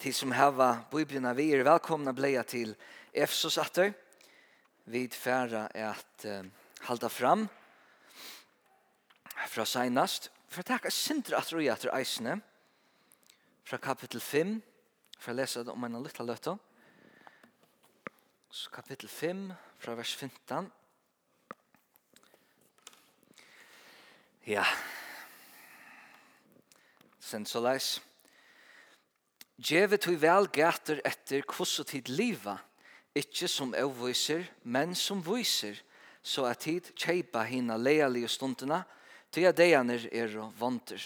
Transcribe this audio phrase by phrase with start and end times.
[0.00, 2.72] til som hava bibeln vi er velkomna bleia til
[3.12, 3.92] Efsos atter.
[4.88, 6.46] Vi færa at uh,
[6.86, 7.44] halda fram
[9.48, 10.30] fra seinast.
[10.48, 12.38] For takk er sindra at roi atter eisne
[13.68, 14.56] fra kapittel 5
[15.18, 16.56] for å lese det om en liten løtta.
[18.50, 20.72] Så kapittel 5 fra vers 15.
[24.48, 24.64] Ja.
[27.20, 27.98] Sen så leis.
[29.60, 32.56] Gjeve tog vel gater etter hvordan tid liva,
[33.12, 35.76] ikkje som avviser, men som viser,
[36.22, 38.86] så at tid kjeipa hina leialige stundina,
[39.30, 41.02] til at deianer er og vanter.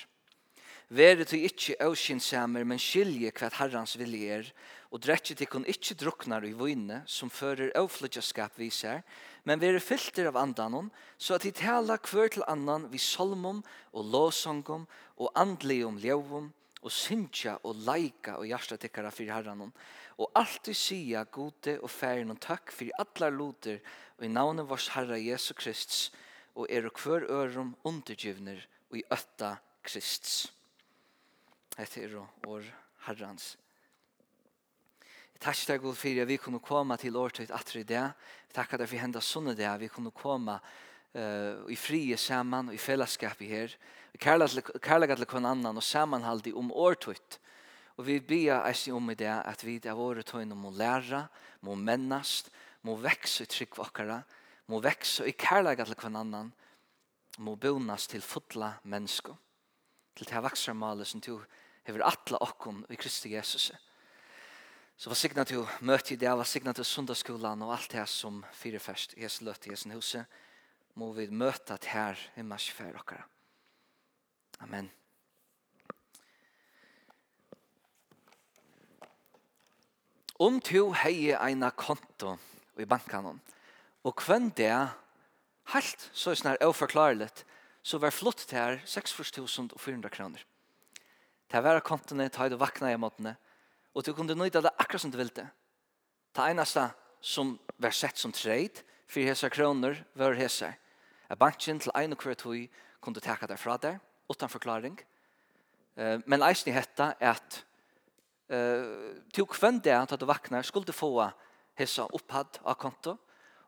[0.94, 4.48] Vere tog ikkje avskinsamer, men skilje hva herrans vilje er,
[4.94, 9.02] og drekje til kun ikkje druknar i vune, som fører avflytjaskap viser,
[9.42, 14.12] men vere fylter av andanon, så at tid tala hver til annan vi solmum og
[14.14, 14.86] låsongum
[15.18, 16.52] og andlium ljøvum,
[16.84, 22.30] og syntja og leika og hjärsta tikkara fyrir herran og alltid sia gode og færin
[22.30, 23.80] og takk fyrir allar luter
[24.18, 26.12] og i navnet vårs herra Jesu Krists
[26.54, 28.60] og er og hver ørum undergivner
[28.91, 30.52] og i ötta Krists.
[31.76, 32.68] Hette er og år
[33.08, 33.56] herrans.
[35.41, 38.04] Takk til deg, god fyrir at vi kunne komme til året til atre i det.
[38.54, 42.78] Takk at vi henda sunne det, vi kunne komme til uh, i frie saman, i
[42.78, 43.74] fellesskap i her,
[44.18, 47.38] kærlega til kvann annan og samanhaldi om årtøyt.
[47.98, 51.28] Og vi bia eisni om i det at vi av året tøyne må læra,
[51.62, 52.50] må mennast,
[52.82, 54.20] må vekse i trygg okkara,
[54.66, 56.52] må vekse i kærlega til kvann annan,
[57.38, 59.34] må bonast til fotla mennesko,
[60.14, 61.38] til det vaksarmalet som du
[61.86, 63.72] hever atla okkom i Kristi Jesus.
[64.96, 68.44] Så var signa til møte i det, var signa til sundagsskolan og alt det som
[68.54, 70.26] firefest, Jesu i Jesu huset,
[70.95, 73.25] må vi møte at her i marsjfer dere.
[74.62, 74.91] Amen.
[80.42, 82.37] Om to heie eina konto
[82.78, 83.39] i bankanon,
[84.05, 84.72] og kvenn det,
[85.72, 87.31] helt så er snar overklarelig,
[87.84, 90.43] så var flott til her 6.400 kroner.
[91.50, 93.37] Det var kontene, ta du vakna i måtene,
[93.94, 95.47] og du kunne nøyda det akkurat som du ville.
[96.34, 96.88] Det eneste
[97.22, 100.72] som var sett som treid, for hese kroner var hese
[101.28, 102.68] at banken til ein og kvart hui
[103.00, 103.98] kunne teka derfra der,
[104.28, 104.98] utan forklaring.
[105.96, 107.64] Uh, men eisen i hetta at
[108.50, 111.30] uh, til hvem det at du vaknar skulle få
[111.78, 113.16] hessa opphad av konto,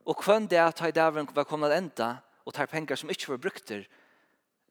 [0.06, 3.86] og hvem det at du var kommet enda og tar penger som ikke var brukter,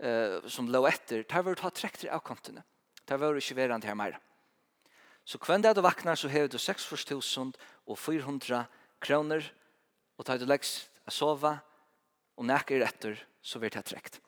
[0.04, 2.64] uh, som lå etter, tar vi ta trekter av kontene.
[3.06, 4.20] Tar vi ikke verand her mer.
[5.26, 6.86] Så hvem det at du vaknar så hever du 6
[7.98, 8.66] 400
[9.02, 9.54] kroner,
[10.18, 11.60] og tar du leggs a sova,
[12.36, 14.20] og nekker etter, så blir det trekt.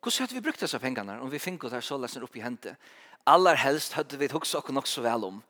[0.00, 2.76] Hvordan hadde vi brukt disse pengene om vi fikk det så lesen opp i hentet?
[3.26, 5.40] Aller helst hadde vi hukset oss nok så vel om.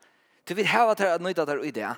[0.47, 1.91] Til vi hadde vært at nøyde der i det,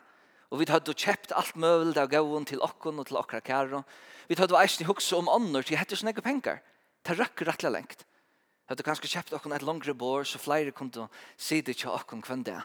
[0.50, 3.84] og vi hadde kjøpt alt møvel der gavun til okken og til okra kære.
[4.28, 6.59] Vi hadde eisen hukset om ånder til hette sånne penger.
[7.06, 8.03] Det røkker rettelig lengt.
[8.03, 11.07] Vi hadde kanskje kjøpt okken et langere bår, så flere kunne
[11.38, 12.59] si det til okken hvem det.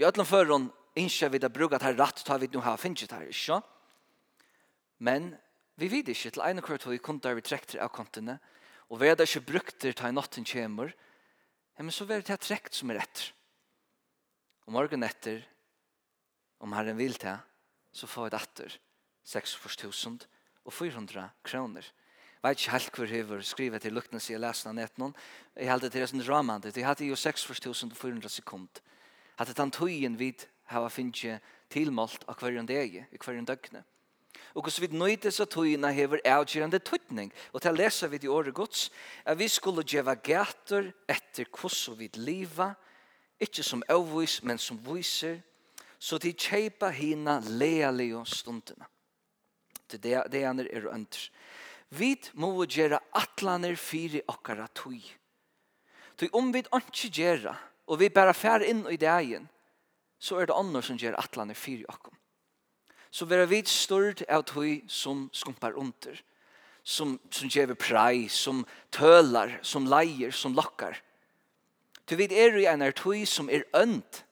[0.00, 3.12] I ødelen føren innskjer vi det bruket her rett, tar vi nå her finnes det
[3.12, 3.73] her, ikke sant?
[5.04, 5.32] Men
[5.80, 8.38] vi vet ikke til ene kvart vi kunne der vi trekter av kontene,
[8.88, 10.92] og vi hadde ikke brukt det til natten kommer,
[11.78, 13.32] men så var det trekt som er etter.
[14.64, 15.42] Og morgen etter,
[16.62, 17.36] om Herren vil til,
[17.92, 18.78] så får vi det etter
[19.34, 20.24] 6.000
[20.64, 21.84] og 400 kroner.
[21.84, 25.00] Jeg vet ikke helt hvor jeg har skrivet til luktene siden jeg leser den etter
[25.00, 25.14] noen.
[25.56, 26.76] Jeg held det som dramaet.
[26.76, 27.46] Jeg hadde jo 6
[27.96, 28.80] 400 sekund.
[29.38, 31.40] Hadde den tøyen vid hava finnes
[31.72, 33.84] tilmålt av hver en dag, i hver en døgnet
[34.54, 37.32] og hvordan vi nøyde av togene hever avgjørende tøytning.
[37.52, 38.86] Og til å lese vi i året gods,
[39.26, 42.76] at vi skulle gjøre gater etter hvordan vi lever,
[43.42, 45.40] ikke som avvis, men som viser,
[45.98, 48.86] så de kjeipa hina lealige stundene.
[49.90, 51.30] Til det, det andre er ønter.
[51.90, 55.02] Vi må gjøre atlaner fire okkara tøy.
[56.16, 57.54] Tøy om vi ikke gjøre,
[57.90, 59.48] og vi bare fær inn i dagen,
[60.18, 62.20] så er det andre som gjør atlaner fire okkara
[63.14, 66.16] så vera vi stort av tog som skumpar under,
[66.82, 70.98] som, som gjør prei, som tølar, som leier, som lokkar.
[72.10, 74.24] Du vet, er i en er tog som er ønt.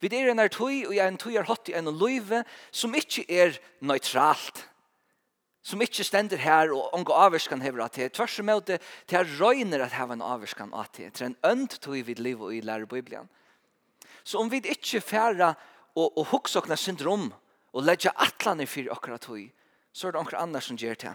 [0.00, 2.42] Vi er en er tøy og en tøy er hatt i en løyve
[2.72, 4.64] som ikke er nøytralt,
[5.64, 8.10] som ikke stender her og unge averskan hever at det.
[8.16, 11.12] Tvers og møte det er røyner at hever en averskan at det.
[11.14, 13.28] Til en ønt tog vid liv og i lærer Bibelen.
[14.24, 15.54] Så om vi ikke færa
[15.94, 17.32] og, og huksokna syndrom
[17.74, 19.48] og leggja atlanir fyrir okkara tui,
[19.92, 21.14] så er det onkra annar som gjer det.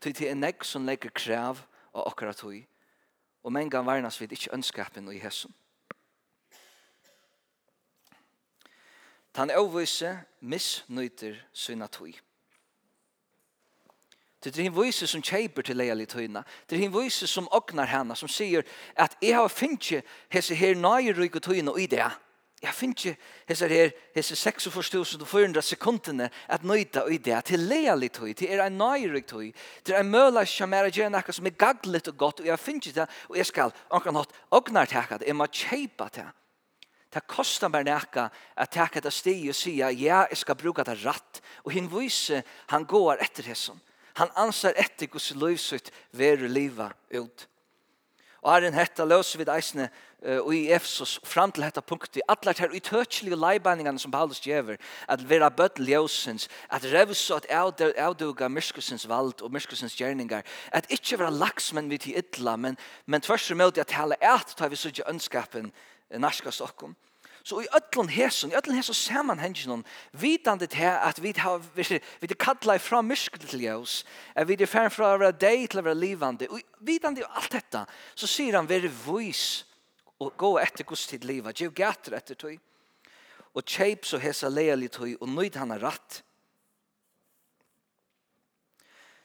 [0.00, 2.62] Tui til en negg som legger krav av okkara tui,
[3.42, 5.52] og mengan varnas vid ikkje ønskapen og i hesson.
[9.34, 12.16] Tan avvise misnøyter syna tui.
[14.40, 16.40] Det er hin vise som kjeiper til leia litt høyna.
[16.64, 18.64] Det er hin vise som ognar henne, som sier
[18.96, 20.00] at jeg har finnje
[20.32, 21.84] hese her nøyryk og tøyna i.
[21.86, 22.06] Det
[22.60, 23.16] jeg finner ikke
[23.48, 28.76] hese her, hese 46.400 sekundene at nøyta i det, til lealig tøy, til er en
[28.76, 29.48] nøyrig tøy,
[29.84, 32.90] til en møla som er gjerne akkur som er gaglet og godt, og jeg finner
[32.90, 36.26] ikke det, og jeg skal ankan hatt ognar teka det, jeg må kjeipa det.
[37.10, 41.00] Det kostar meg nekka at teka det steg og sija, ja, jeg skal bruka det
[41.00, 43.80] ratt, og hinn vise, han går etter hesson.
[44.20, 47.49] Han ansar etter hos løysutt veru liva ut.
[48.42, 49.88] Og er en hetta løs vid eisne
[50.24, 52.22] uh, i Efsos fram til hetta punkti.
[52.28, 58.48] Atler her utøtselige leibeiningene som Paulus gjever, at vera bøtt ljøsens, at revs at avduga
[58.48, 60.42] myrskusens vald og myrskusens gjerningar,
[60.72, 64.72] at ikkje vera laksmenn vid til ytla, men, men tvers imot at tala et tar
[64.72, 65.72] vi sudja ønskapen
[66.10, 66.96] narskast okkom.
[67.42, 72.38] Så i ötlun hesun, i ötlun hesson samanhengen vitandi til at vi har vi det
[72.38, 74.04] kallar fra myskel til ljós,
[74.34, 78.26] at vi det færn fra vera dei til vera livandi, Og vitande alt detta, så
[78.26, 79.64] sier han veri vois
[80.20, 82.58] og gå etter Guds tid liva, gjev gater etter tøy.
[83.54, 86.22] Og kjeip så hesa leali tøy og nøyd han er ratt.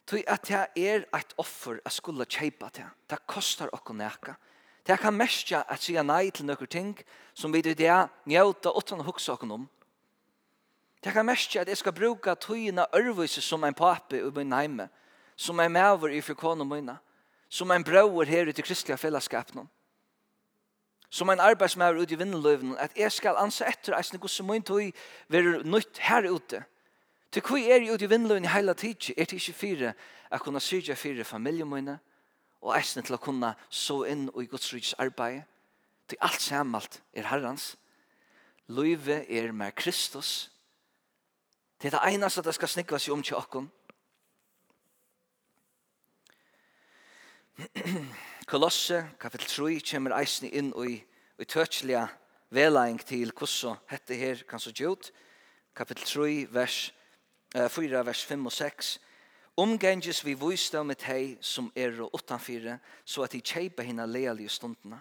[0.05, 4.54] Tøy at jeg er eit offer at skulle kjeipa til, Det kostar okko neka, Det
[4.87, 6.97] Det kan mestja at sige nei til nokre ting
[7.33, 9.69] som vi det er njøta utan hugsa hukse om.
[11.03, 14.89] Det kan mestja at jeg skal bruka tøyina ørvise som ein pappa i min heime,
[15.35, 16.97] som ein maver i frikånen mine,
[17.49, 19.69] som en brauer her ute i kristelige fellesskapen,
[21.09, 24.91] som ein arbeidsmaver ute i vinneløven, at jeg skal ansa etter eisne gosse min tøy
[25.29, 26.63] være nytt her ute.
[27.31, 29.11] Til hva er jeg ute i vinneløven i heila tid?
[29.17, 29.93] Er det ikke fire
[30.31, 31.99] at kunne syrja fire familien
[32.65, 35.43] og eisne til å kunne så inn og i Guds rydds arbeid.
[36.09, 37.75] Til alt samalt er Herrens.
[38.67, 40.51] Løyve er med Kristus.
[41.81, 43.69] Det er det eneste det skal snikva seg om til åkken.
[48.51, 50.97] Kolosse, kapittel 3, kommer eisne inn og i,
[51.39, 52.07] i tøtselige
[52.49, 55.11] velaing til hvordan dette her kan så gjort.
[55.75, 56.93] Kapittel 3, vers,
[57.55, 58.99] uh, 4, vers 5 og 6.
[59.57, 64.05] Omgänges vi viste med et hei som er og utanfyre, så at de kjeipa hina
[64.05, 64.99] lealige stundene.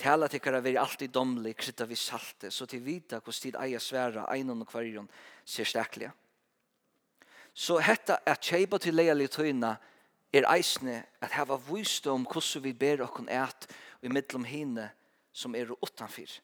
[0.00, 3.78] Tala til kara veri alltid domlig, krytta vi salte, så til vita hos tid eia
[3.78, 5.10] sværa, einon og kvarjon,
[5.44, 6.10] ser stekliga.
[7.54, 9.76] Så hetta at kjeipa til lealige tøyna
[10.32, 14.88] er eisne at heva viste om hvordan vi ber okkon et og i mittlom hine
[15.32, 16.40] som er og utanfyre.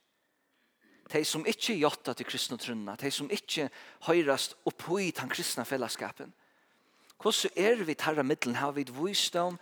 [1.10, 3.66] De som ikke jotta til kristne trunna, de som ikke
[4.06, 6.30] høyrast opphøyt tan kristna fellesskapen,
[7.20, 8.56] Hvordan er vi tarra middelen?
[8.56, 9.58] Har vi visdom?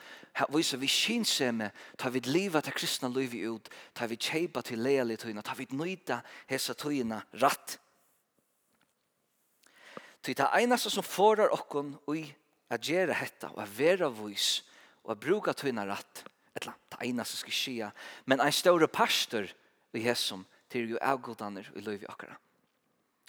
[0.54, 1.70] Viser vi kinsemme?
[1.98, 3.68] Tar vi livet til kristna liv ut?
[3.94, 5.42] Tar vi kjeipa til leali tøyna?
[5.42, 7.78] Tar vi nøyda hesa tøyna ratt?
[10.22, 12.26] Ty det einaste som forar okkon ui
[12.70, 14.62] a gjera hetta og a vera vis
[15.04, 16.24] og a bruka tøyna ratt
[16.58, 17.90] etla, det einaste skal skja
[18.26, 19.46] men ein større pastor
[19.94, 22.36] i hessum til jo avgodaner i livet okkara.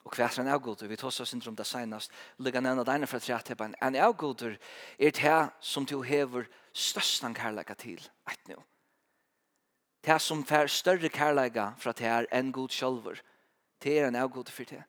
[0.05, 0.87] Og hva er en avgoder?
[0.87, 2.11] Vi tar oss syndrom det senest.
[2.37, 4.57] Ligger nevna dine fra tredje til En avgoder
[4.99, 8.09] er det som du hever største kærleika til.
[8.31, 8.55] et nu.
[10.05, 13.21] Det som får større kærleika fra det her enn god sjølver.
[13.83, 14.83] Det er en avgoder for det.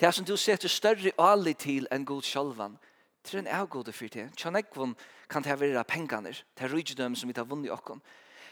[0.00, 2.78] Det som du setter større ali til enn god sjolvan.
[3.22, 4.30] Det er en avgoder for det.
[4.36, 4.96] Tjanekvon
[5.28, 6.30] kan det være pengene.
[6.30, 8.02] Det er rydgjødøm som vi tar vunnet i okkon.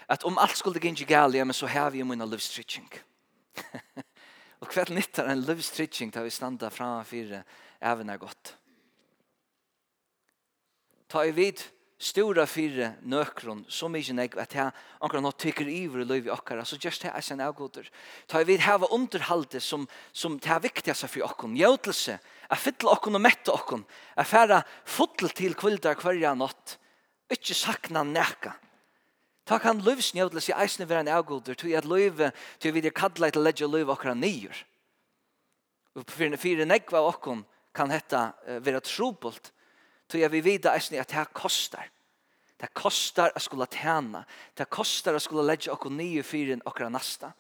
[0.09, 2.91] At om alt skulle gynge gale, men så har vi jo minna livstrytjeng.
[3.57, 4.03] Hahaha.
[4.65, 7.35] Og hva nyttar en livstrygging til vi standa framfor
[7.85, 8.55] even er godt.
[11.13, 11.61] Ta i vid
[12.01, 14.73] stora fire nøkron, så mykje nek, at jeg
[15.05, 17.91] anker nå tykker iver i løyvi okkara, så just det er sin avgoder.
[18.27, 19.85] Ta i vid heva underhalde som,
[20.17, 22.17] som det er viktigast for okkon, jødelse,
[22.49, 23.85] a fytle okkon og mette okkon,
[24.17, 26.79] a færa fotel til kvildar kvarja natt,
[27.33, 28.57] ikkje sakna neka,
[29.45, 33.33] Ta kan livsnjødelse i eisne være en avgulder, til at løyve, til vi er kallet
[33.33, 34.65] til ledje løyve okra nyer.
[35.95, 38.33] Og for nekva av okkon kan hetta
[38.65, 39.53] være trobult,
[40.09, 41.91] til at vi vita eisne at det kostar.
[42.61, 44.25] Det kostar at skulle tjene.
[44.57, 47.33] Det kostar at skulle ledje okra nye fyren okra nasta.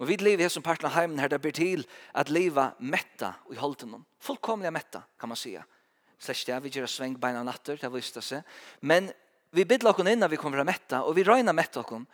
[0.00, 1.82] Og vi lever her som parten av heimen her, det blir til
[2.16, 3.98] at leva metta i holden.
[4.18, 5.64] Fullkomliga metta, kan man säga.
[6.18, 8.40] Slash det, vi gjør sveng beina natter, det visste seg.
[8.80, 9.10] Men
[9.50, 12.06] vi bidla inn innan vi kommer að metta, og vi røyna metta okon,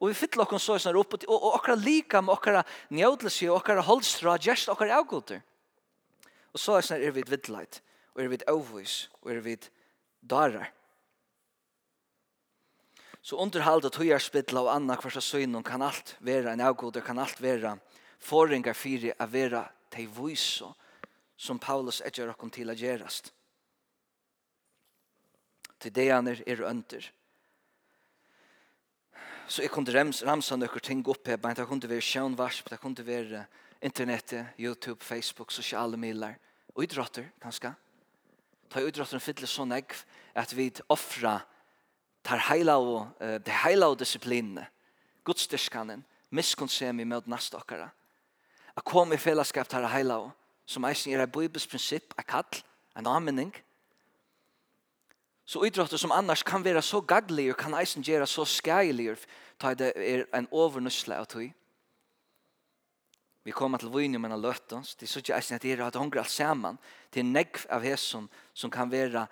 [0.00, 2.62] og vi fytla okon så sånn opp, og, og okkara lika med okkara
[2.94, 5.42] njødlesi, og okkara holdstra, gjerst okkara avgulter.
[6.54, 7.80] Og så er sånn er vi vidleit,
[8.14, 9.56] og er vi avvis, og er vi
[10.22, 10.70] darar.
[13.24, 17.40] Så underhalda og tøyarspidla og anna kvarsa søgnum kan alt vera en avgulter, kan alt
[17.40, 17.72] vera
[18.20, 20.74] forringar fyri a vera tei vuiso,
[21.36, 23.32] som Paulus etjar okkom til a gjerast
[25.84, 27.10] til deaner er under.
[29.46, 32.80] Så jeg kunne rems, ramsa noen ting opp her, men det kunne være sjønvarsp, det
[32.80, 33.44] kunne være
[33.84, 36.38] internettet, YouTube, Facebook, sosiale miler,
[36.74, 37.74] og idrotter, kanskje.
[38.72, 39.92] Ta idrotter fyller sånn egg
[40.34, 41.36] at vi offra
[42.24, 44.64] tar heila og, uh, de heila og disiplinene,
[45.28, 46.00] godstyrskanen,
[46.34, 47.90] miskonsemi med nastokkara.
[48.74, 50.32] A kom i fellesskap tar heila og,
[50.66, 52.64] som eisen er et bibelsk prinsipp, a kall,
[52.96, 53.52] en anmenning,
[55.44, 59.16] Så idrotter som annars kan være så gaglige og kan eisen gjøre så skeilige
[59.60, 61.52] ta det er en overnusle av tog.
[63.44, 64.94] Vi kommer til vunne med en løtt oss.
[64.96, 66.78] Det er så ikke eisen at det er at hongre alt sammen
[67.12, 69.26] til en negg av hæsson som kan være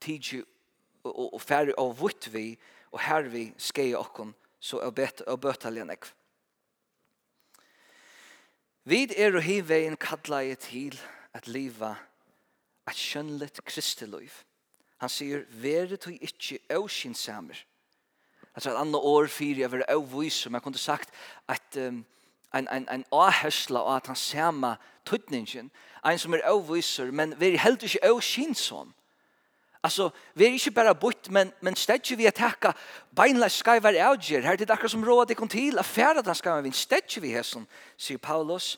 [0.00, 0.42] tidsi
[1.04, 2.52] og, og færre av vutt vi
[2.92, 6.04] og her vi skei okkon så er bøt, er bøtalja negg.
[8.84, 11.00] Vi er og hivveien kallar jeg til
[11.32, 11.94] at liva
[12.88, 14.32] at kjønnlet kristeluiv.
[15.00, 17.64] Han sier, «Vere tog ikkje åkinsamer».
[18.54, 21.10] Jeg tror at andre år fyrir jeg var avvis, men jeg kunne sagt
[21.48, 22.04] at um,
[22.54, 24.74] en, en, en avhøsla og at han sama
[25.06, 25.70] tøtningen,
[26.06, 28.94] en som er avviser, men vi er helt ikke avkinsom.
[29.82, 32.72] Altså, vi er ikke bare bort, men, men stedet vi er takka,
[33.16, 36.34] beinleis skal være avgjør, her er det akkurat som råd det kom til, affæret han
[36.34, 38.74] skal være vinn, stedet vi er som sier Paulus,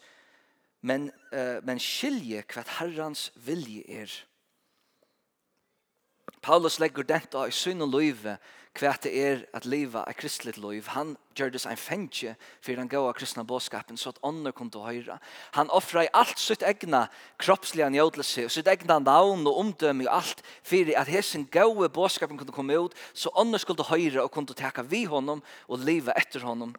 [0.83, 4.15] men, uh, men skilje hva herrans vilje er.
[6.43, 8.37] Paulus legger dette i synd og løyve
[8.81, 10.95] hva det er at liva er kristelig løyve.
[10.95, 12.33] Han gjør det seg en fengje
[12.65, 15.19] for den gode kristne båtskapen så at ånder kom til å høre.
[15.59, 17.05] Han offrer i alt sitt egna
[17.43, 22.41] kroppslige njødelse og sitt egna navn og omdømme og alt for at hesen gode båtskapen
[22.41, 26.49] kunne komme ut så ånder skulle høre og kunne teka vi honom og liva etter
[26.49, 26.73] honom.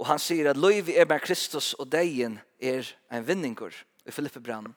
[0.00, 4.42] Og han sier at løyve er med Kristus og degen er en vinninger i Filippe
[4.42, 4.72] Brann.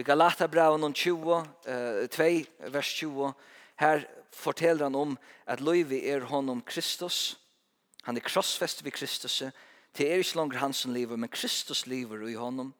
[0.00, 3.34] I Galaterbraven om 20, eh, 2, vers 20,
[3.76, 7.36] her forteller han om at løyvi er honom Kristus.
[8.06, 9.42] Han er krossfest vid Kristus.
[9.92, 12.72] Det er ikke langer han som lever, men Kristus lever i honom.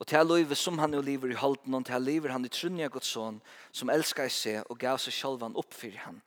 [0.00, 2.88] Og til løyvi som han jo lever i holden, og til lever han i trunnja
[2.88, 6.22] Guds son, som elskar seg og gav seg sjálvan opp for han.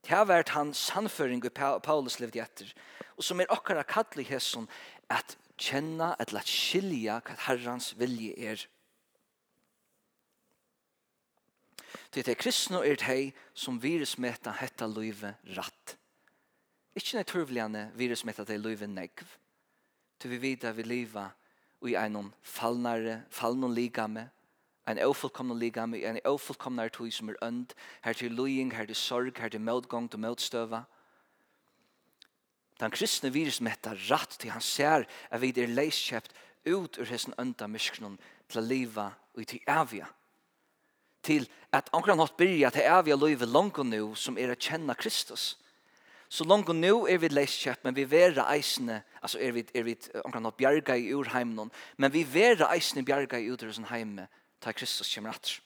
[0.00, 2.72] Det har vært hans sannføring i Paulus levd etter,
[3.18, 4.70] og som er akkurat kattelig hesson
[5.10, 8.64] at kjenne, at la skilja hva herrans vilje er
[12.10, 15.96] Til det kristne er det som virusmeta hetta løyve ratt.
[16.96, 19.26] Ikke naturligene virusmeta det løyve negv.
[20.18, 21.28] Til vi vidar vi liva
[21.86, 24.30] i en fallnare, fallnare ligame,
[24.88, 29.38] en ofullkomna ligame, en ofullkomnare tog som er ønd, her til løying, her til sorg,
[29.38, 30.84] her til møtgång, til møtstøva.
[32.80, 36.32] Den kristne virusmeta ratt til han ser at vi er leiskjøpt
[36.66, 40.25] ut ur hessen ønda mysknen til å liva og til avgjørt
[41.26, 44.58] til at omkring hatt byrja til evig og løyve langt og nu som er å
[44.58, 45.56] kjenne Kristus.
[46.28, 49.86] Så langt og nu er vi leiskjøp, men vi vera eisene, altså er vi, er
[49.86, 54.26] vi omkring hatt bjerga i urheimen, men vi vera eisene bjerga i utrøsen heime
[54.62, 55.60] til Kristus kommer atter.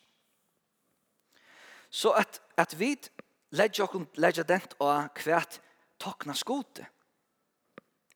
[1.90, 2.95] Så at, at vi
[3.57, 5.59] legger okkur legger dent av hvert
[6.00, 6.87] tokna skote,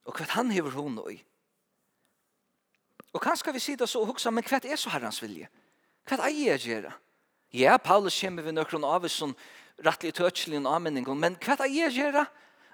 [0.04, 1.18] og hvert han hever hon og i.
[3.14, 5.48] Og kanskje vi sier det så og huksa, men hvert er så herrans vilje?
[6.04, 6.92] Hvert eier jeg gjøre?
[7.54, 9.30] Ja, Paulus kommer ved nøkron av oss som
[9.86, 12.24] rettelig tøtselig en anmenning, men hva er jeg gjør?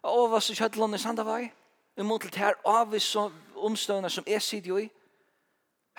[0.08, 1.50] Og hva som kjøtt i sandavai?
[1.96, 4.88] Vi må til her av oss som omstående som er sidig i.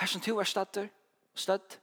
[0.02, 0.90] Her som to er støtter,
[1.36, 1.78] støtt.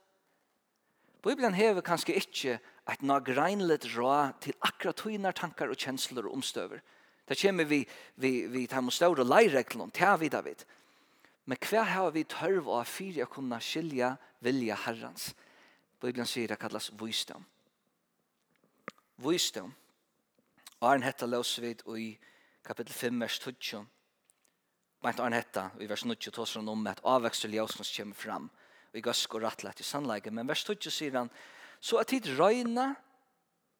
[1.23, 6.33] Bibelen hever kanskje ikke at nå greinlet rå til akkurat tøyner tankar og kjensler og
[6.33, 6.83] omstøver.
[7.29, 10.65] Da kommer vi, vi, vi tar mot større leireglene, det vi David.
[11.45, 15.31] Men hva har vi tørv av fire å kunne skilja vilja herrens?
[15.99, 17.43] Bibelen sier det kallas visdom.
[19.19, 19.73] Visdom.
[20.79, 22.09] Og Arne hetta løser vi i
[22.63, 23.83] kapittel 5, vers 12.
[25.03, 28.49] Bant Arne hetta, i vers 20, tås han om at avvekst og ljøsens kommer fram.
[28.91, 30.31] Og i gøsk og rattlet i sannleike.
[30.31, 31.31] Men vers 12 sier han,
[31.79, 32.93] så at tid røyna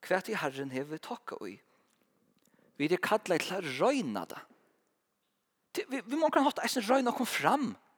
[0.07, 1.57] hva til Herren hever takka i.
[2.79, 4.39] Vi er kallet til å røyna det.
[5.88, 7.71] Vi, vi må kan hatt eisen røyna kom fram.
[7.71, 7.88] Vi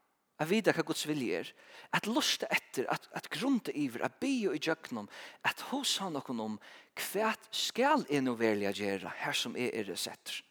[0.42, 1.50] at vite hva Guds vilje er,
[1.94, 5.10] at lusta etter, at, at grunda iver, at bio i djøknum,
[5.46, 6.58] at hos han okkur om
[6.98, 10.42] hva skal er nå velja gjerra her som er er setter.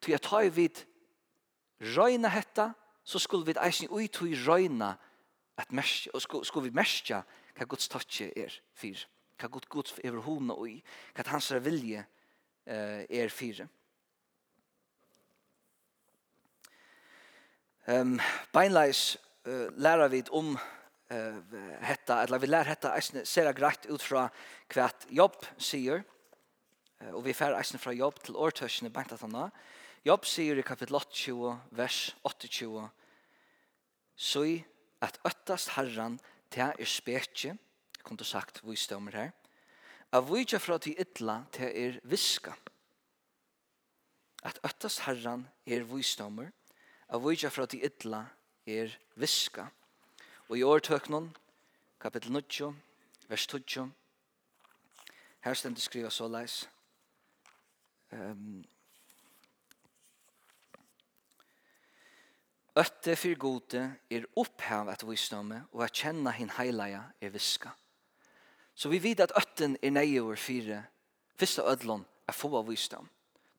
[0.00, 0.84] Til jeg tar vid
[1.96, 2.72] røyna hetta,
[3.04, 4.94] så skulle vi eisen ui tui røyna
[5.58, 7.22] at merskja, og skulle, skulle vi merskja
[7.58, 9.04] hva Guds tøtje er fyr,
[9.36, 10.78] hva Guds Guds er hona ui,
[11.14, 13.66] hva hans vilje uh, er fyr.
[17.90, 18.20] Ehm um,
[18.54, 19.16] beinleis
[19.48, 20.58] uh, læra vit om
[21.10, 24.28] eh uh, hetta eller vi lær hetta eisne sera grætt ut fra
[24.68, 26.04] kvært jobb sier.
[27.00, 29.50] Uh, og vi fer eisne fra jobb til ortøsjene beinta tanna.
[30.04, 32.88] Jobb sier i kapitel 8 vers 28.
[34.16, 34.64] Sui
[35.00, 36.20] at øttast herran
[36.50, 37.58] til er spekje,
[38.10, 39.32] du sagt visdommer her.
[40.12, 42.54] Av vujtja fra til ytla til er viska.
[44.44, 46.52] At øttast herran er visdommer,
[47.12, 48.24] av vujja fra til ytla
[48.66, 49.66] er viska.
[50.48, 51.28] Og i årtøknon,
[52.00, 52.72] kapittel 9,
[53.28, 53.90] vers 20,
[55.44, 56.62] her stendt skriva så leis.
[58.12, 58.62] Um,
[62.72, 67.74] Ötte fyr gode er opphav at visdomme, og at kjenna hin heilaja er viska.
[68.74, 70.78] Så vi vet at ötten er nei over fire,
[71.36, 73.10] fyrst ödlon er få av visdom.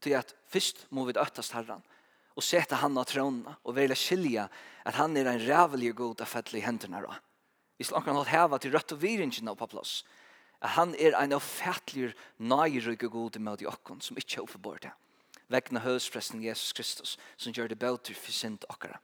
[0.02, 1.86] Til at fyrst må vi öttast herran,
[2.34, 4.48] og sette han av trona og velge skilja
[4.84, 7.04] at han er en rævelig god av fettel i hendene.
[7.06, 7.20] Da.
[7.78, 10.02] Vi skal akkurat heva til rødt og viringene på plass.
[10.64, 14.94] At han er en avfattelig og god med de okken som ikke er overbord det.
[15.52, 19.00] Vekna Jesus Kristus som gjør det bøter for synd okkara.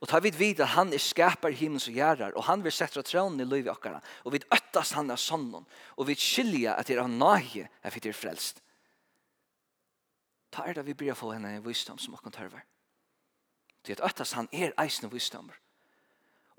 [0.00, 3.04] Og ta vi vid at han er skapar himmels og gjerrar, og han vil sette
[3.06, 5.62] trånene i livet okkara, og vi øttast han av sånnen,
[5.94, 8.61] og vi skilja at det er av nøye at det er frelst
[10.52, 12.64] ta er det vi blir få henne en visdom som åkken tørver.
[13.82, 15.56] Til at han er eisende visdommer.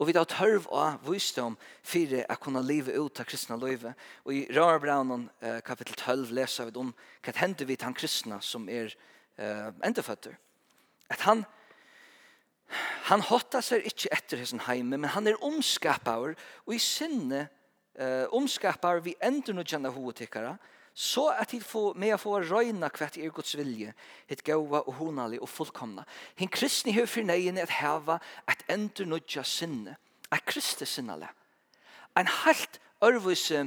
[0.01, 3.93] Og vi da tørv av visdom for å kunne leve ut av kristna løyve.
[4.25, 6.89] Og i Rarbraunen eh, kapittel 12 leser vi om
[7.23, 8.89] hva hender vi til han kristna som er
[9.37, 10.39] eh, endeføtter.
[11.13, 11.45] At han
[13.09, 17.45] han hotar seg ikke etter hessen heime, men han er omskapar og i sinne
[17.99, 20.55] eh, omskapar vi ender noe kjenne hovedtikkere.
[20.55, 23.95] Og så at tid får med å få røyna kvett er Guds vilje,
[24.29, 26.05] et gaua og honalig og fullkomna.
[26.37, 29.97] Hinn kristni hef for negin at heva at endur nudja sinne,
[30.29, 31.31] et kristi sinnale.
[32.17, 33.65] En halt ørvise,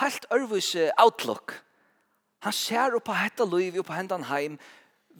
[0.00, 1.58] halt ørvise outlook.
[2.40, 4.56] Han ser upp på hetta liv og på hendan heim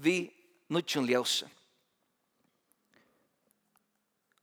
[0.00, 0.30] vi
[0.72, 1.48] nudjon ljøse.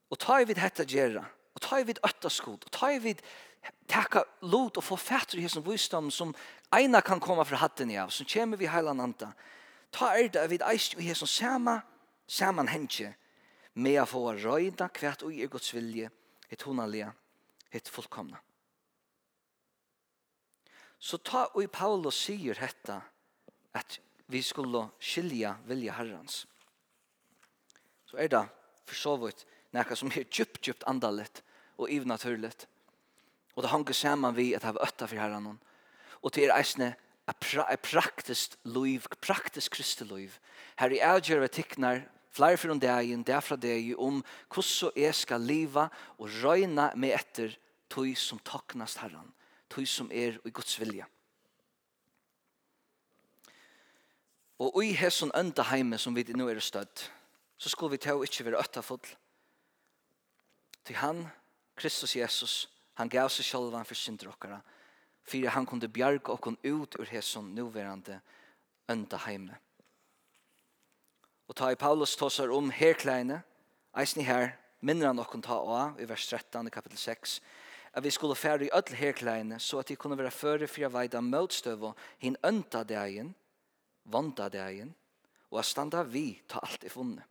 [0.08, 3.20] Og ta i vid hetta gjerra, og ta i vid öttaskod, og ta i vid
[3.88, 6.34] taka lot og få fætter i hesson visdom som
[6.74, 9.32] eina kan komme fra hatten av, som kommer vi heila nanta,
[9.90, 11.80] Ta er det vid eist i hesson sama,
[12.28, 13.14] saman hentje,
[13.78, 16.10] med å få røyda kvært og i Guds vilje,
[16.50, 17.12] et honalia,
[17.72, 18.40] et fullkomna.
[20.98, 23.00] Så ta og i Paulus sier hetta,
[23.72, 26.42] at vi skulle skilja vilja herrans.
[28.08, 28.44] Så er det
[28.88, 31.42] for så vidt, nekka som er djupt, djupt andalet
[31.78, 32.66] og ivnaturligt,
[33.58, 35.56] Og det hanger sammen vi at hava øtta for herren.
[36.22, 36.92] Og til er eisne
[37.26, 40.36] er pra, praktisk liv, praktisk kristeluiv.
[40.78, 44.22] Her i avgjør vi tiknar flere for om dagen, derfra deg, om
[44.54, 45.88] hvordan jeg skal liva
[46.20, 47.58] og røyna med etter
[47.90, 49.34] tog som taknast herren,
[49.66, 51.10] tog som er i Guds vilja.
[54.62, 57.08] Og i hesson ønda heime som vi nå er stødd,
[57.58, 59.14] så skulle vi ta og ikke være øttafull.
[60.86, 61.26] Til han,
[61.74, 62.68] Kristus Jesus,
[62.98, 64.58] Han gav seg sjálvan for syndrokkara,
[65.22, 68.18] for han kunde bjarga okkon ut ur hesson nuverande
[68.90, 69.58] ønda heime.
[71.48, 73.42] Og ta i Paulus tåsar om herkleine,
[73.96, 77.38] eisni her, minner han okkon ta av i vers 13 i kapitel 6,
[77.94, 81.22] at vi skulle fære i ødel herkleine, så at de kunne være føre fyrir veida
[81.24, 83.34] møtstøv og hin ønda degen,
[84.04, 84.94] vanda degen,
[85.50, 87.24] og at standa vi ta alt i funnet.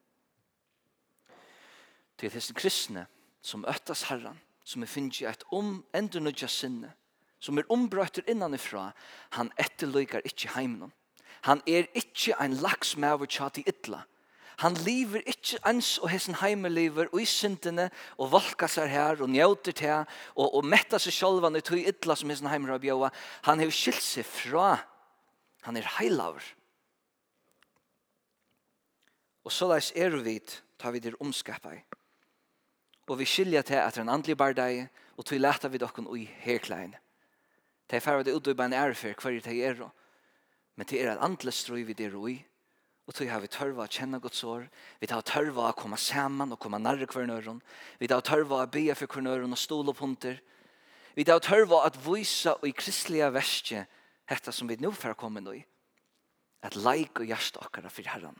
[2.17, 3.05] Til hessen kristne
[3.41, 6.91] som øttas herran, som er finnes et om endur nødja sinne,
[7.39, 8.91] som er ombrøtter innanifra,
[9.37, 10.91] han etterløyker ikke heimen.
[11.47, 14.03] Han er ikke en laks med tjat i ytla.
[14.57, 19.29] Han lever ikke ens og hessen heimeliver og i syndene og valka seg her og
[19.29, 19.93] njøter til
[20.33, 23.11] og, og metta seg sjolvan i tog ytla som hessen heimer bjøa.
[23.45, 24.79] Han har skilt seg fra.
[25.69, 26.41] Han er heilaver.
[29.45, 30.39] Og så leis er vi,
[30.81, 31.85] tar vi det omskapet
[33.07, 36.95] og vi skilja til at en andlig bardeg, og til leta vi dokken ui herklein.
[37.87, 39.79] Det er færre det utdøy bein ærefer hver det er,
[40.75, 42.35] men det er et andlig strøy vi det ui,
[43.07, 44.65] og til har vi tørva å kjenne Guds år,
[44.99, 47.61] vi tar tørva å komme saman og komme nærre hver nøren,
[47.99, 50.41] vi tar tørva å be for hver nøren og stole på hunter,
[51.15, 53.85] vi tar tørva at vysa og i kristelige verste,
[54.27, 55.63] hetta som vi nå får komme nøy,
[56.67, 58.35] at leik og hjerte okkara for herren,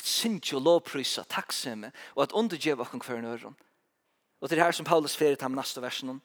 [0.00, 3.56] at synge og lovprysa takksemme og at undergjeva okken hver nøyron.
[4.40, 6.20] Og det er her som Paulus fyrir til ham neste versen.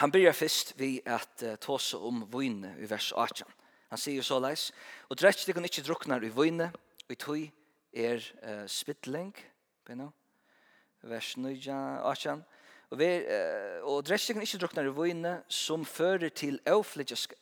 [0.00, 3.46] Han byrjar fyrst vi at uh, tåse om vune i vers 18.
[3.94, 4.72] Han sier så leis,
[5.06, 6.72] og drekk kan ikkje druknar i vune,
[7.06, 7.44] og i tøy
[7.94, 9.30] er uh, spittling,
[9.86, 10.10] beno,
[11.06, 12.42] vers 9, 18,
[12.90, 16.58] og, vi, uh, og drekk deg ikke druknar i vune, som fører til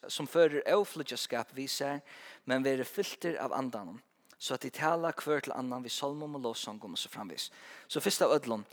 [0.09, 2.05] som fører euflidjaskap vi ser,
[2.45, 3.97] men vi er fylter av andan,
[4.45, 7.49] så at de taler hver til annan vi salmum og lovsangum og så framvis.
[7.89, 8.67] Så først av ødlom,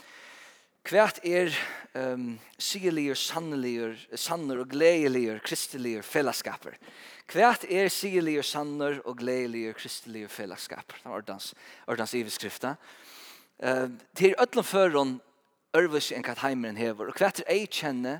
[0.90, 1.54] hvert er
[1.94, 6.76] um, sigelier, sannelier, sanner og gledeligur, kristelier, fellesskaper.
[7.32, 10.98] Hvert er sigelier, sanner og gledeligur, kristelier, fellesskaper.
[10.98, 11.52] Det var ordens,
[11.86, 12.74] ordens iveskrifta.
[13.62, 15.20] Uh, til ødlom føron
[15.78, 18.18] ørvis enn katheimeren hever, og hvert er ei kjenne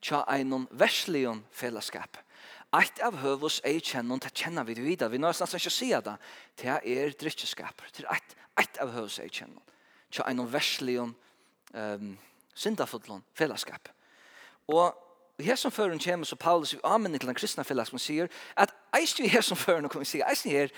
[0.00, 2.22] tja einon verslion fellesskap.
[2.76, 5.12] Eit av høvus ei kjennon, det kjenner vi det videre.
[5.12, 6.16] Vi nøyest nesten ikke sier det.
[6.60, 7.88] Det er drittjeskaper.
[7.94, 9.62] Det er eit, eit av høvus ei kjennon.
[10.12, 11.14] Tja en verslion,
[11.72, 12.12] um,
[12.54, 13.88] syndafodlon, fellesskap.
[14.68, 14.92] Og
[15.40, 19.20] her som føren kommer, så Paulus i anmenner til den kristna fellesskap, sier at eist
[19.20, 20.72] vi her som føren, og kommer vi sier, eist vi her,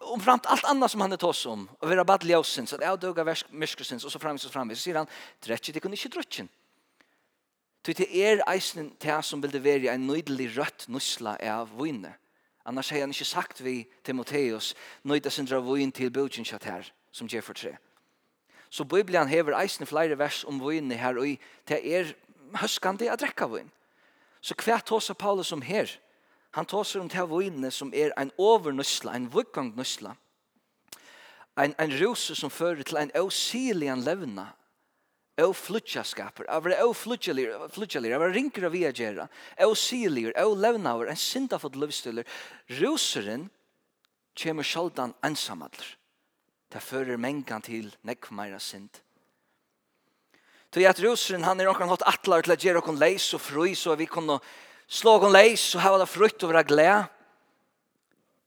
[0.00, 2.78] om framt allt annat som han är tås om och vi har bara ljusens och
[2.78, 5.06] det är döga myrskusens och så framvis och framvis så säger han
[5.40, 6.48] drätje det kunde inte drätjen
[7.86, 12.16] Ty til er eisen til som vil det være en nøydelig rødt nusla av vunne.
[12.66, 14.72] Annars har han ikke sagt vi Timotheus,
[15.04, 17.76] nøyda sindra vunne til bøtjenskjatt her, som gjør for tre.
[18.70, 22.10] Så Bibelen hever eisen flere vers om vune her, og til er
[22.58, 23.70] høskande at drekka vun.
[24.40, 25.86] Så hva tåser Paulus om her?
[26.58, 30.16] Han tåser om til vune som er en overnusla, en vuggang nusla.
[31.54, 34.50] En, en ruse som fører til en avsilian levna,
[35.42, 37.52] og flutjaskaper, av det og flutjalir,
[38.16, 39.28] av rinker av via gjerra,
[39.66, 42.24] og silir, og levnaver, en sindafot løvstiller,
[42.80, 43.50] ruseren
[44.36, 45.96] kommer sjaldan ensamadler.
[46.72, 49.02] Det fører mengan til nekvmeira sind.
[50.76, 53.62] Så at roseren, han er noen hatt atlar til at gjøre noen leis og fru,
[53.72, 54.34] så vi kunne
[54.92, 57.06] slå noen leis og hava det frutt og være gled.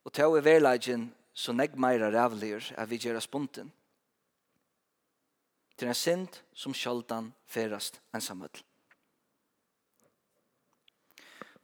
[0.06, 3.72] Og til å i verleggen, så negmeira rævlir at vi gjør spunten
[5.80, 8.64] til en synd som sjaldan ferast ensamhøll.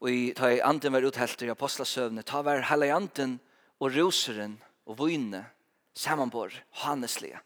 [0.04, 3.40] Og i ta i anden var uthelt i apostlasøvne, ta var hella i anden
[3.80, 5.46] og roseren og vune
[5.96, 7.40] samanbor, haneslige.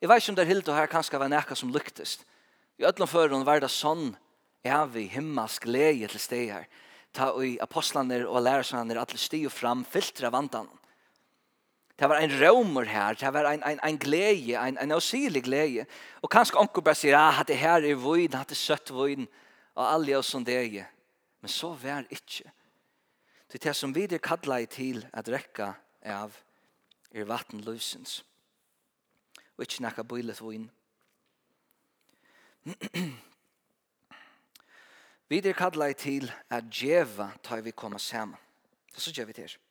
[0.00, 2.24] Jeg vet ikke om det er hilt og her kanskje var nekka som lyktest.
[2.80, 4.16] I ødlom føren var det sånn,
[4.64, 6.66] evig vi himmelsk leie til steg her.
[7.14, 10.66] Ta i apostlene og lærersvaner, atle stig fram, filtra vandan.
[11.98, 15.86] Det var en romer her, det var en, en, en glädje, en, en avsilig glädje.
[16.22, 19.28] Og kanskje onker bare sier, ah, det her er vøyden, det er søtt vøyden,
[19.74, 20.88] og alle oss som det er.
[21.40, 22.50] Men så vær ikke.
[23.52, 26.34] Det er det som vi er kallet til at rekka av
[27.14, 28.24] er vatten løsens.
[29.54, 30.70] Og ikke nekka bøylet vøyden.
[35.30, 38.38] vi er kallet til at djeva tar vi komme sammen.
[38.96, 39.63] Så gjør vi det her.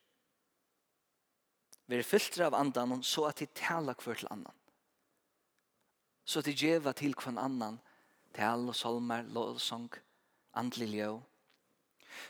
[1.86, 4.54] Vi er fylter av andan så at de taler hver til annan.
[6.24, 7.80] Så at de djeva til hver annan
[8.34, 9.90] tal og solmer, lovsang,
[10.58, 11.10] andelig ljø.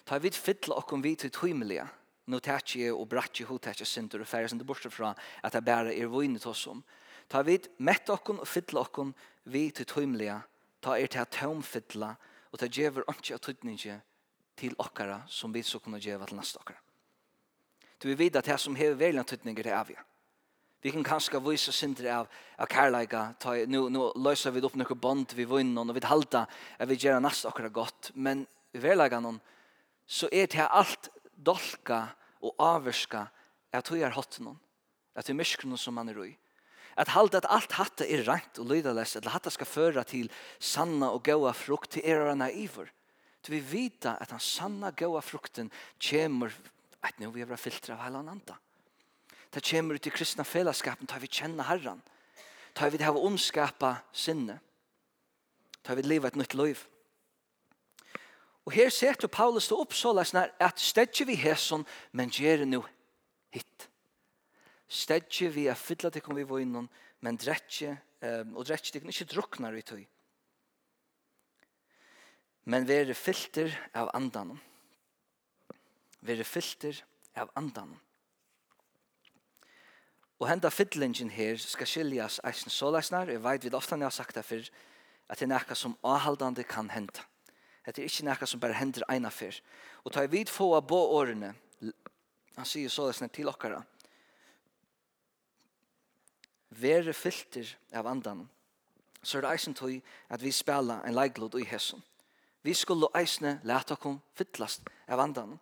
[0.05, 1.87] Ta vi fylla okkom vi til tøymelige,
[2.27, 5.13] nu tætje og bratje hotätje synder og færre synder bortsett fra
[5.43, 6.83] at det bare er vunnet oss om.
[7.29, 9.15] Ta vi mett okkom og fylla okkom
[9.53, 10.41] vi til tøymelige,
[10.81, 12.15] ta er til tøymfylla
[12.53, 14.01] og ta gjever ikke av tøytninge
[14.57, 16.84] til okkara som vi så kunne djeva til neste okkara.
[18.01, 20.03] Du vil vite at det som hever veldig tøtninger er avgjør.
[20.85, 22.27] Vi kan kanskje vise synder av,
[22.61, 23.23] av kærleika.
[23.41, 26.43] Ta, nu, nu løser vi opp noen bond vi vinner og vi halda
[26.77, 28.11] at vi gjør nast akkurat godt.
[28.15, 28.45] Men
[28.77, 29.39] i verleika noen,
[30.05, 32.03] så er det alt dolka
[32.45, 33.25] og avvirska
[33.73, 34.61] at vi er hatt noen.
[35.17, 36.35] At vi er mysker noen som man er ui.
[37.01, 40.29] At halda at alt hatta er rent og lydeless, at hatta skal føre til
[40.61, 42.93] sanna og gaua frukt til er og naivor.
[43.41, 46.53] Du vil vita at den sanna gaua frukten kommer
[47.05, 48.57] at nu vi er filtra av heilan anda.
[49.53, 52.03] Det kommer ut i kristna fellesskapen, tar vi kjenna herran,
[52.75, 54.59] tar vi det her omskapa sinne,
[55.85, 56.81] tar vi livet et nytt liv.
[58.65, 62.81] Og her setter Paulus det opp så løsne at stedje vi hæsson, men gjer nu
[63.53, 63.89] hitt.
[64.89, 66.89] Stedje vi er fylla til kom vi var innom,
[67.21, 70.05] men dretje, um, og dretje det ikke drukne i tøy.
[72.65, 74.57] Men vi er filter av andan
[76.25, 77.05] vere filter
[77.37, 77.93] av andan.
[80.41, 84.35] Og henda fyllingen her skal skiljas eisen såleisnar, jeg vet vi ofta jeg har sagt
[84.37, 84.67] det før,
[85.29, 87.23] at det er nekka som avhaldande kan henda.
[87.87, 89.57] Det er ikke nekka som bare hender eina før.
[90.05, 91.55] Og ta vid få av bå årene,
[92.57, 93.83] han sier såleisnar til okkara,
[96.75, 98.49] være filter av andan,
[99.23, 99.95] så er det eisen tog
[100.29, 102.03] at vi spela en leiglod i hesson.
[102.63, 105.59] Vi skulle eisne leta okkom fyllast av andan.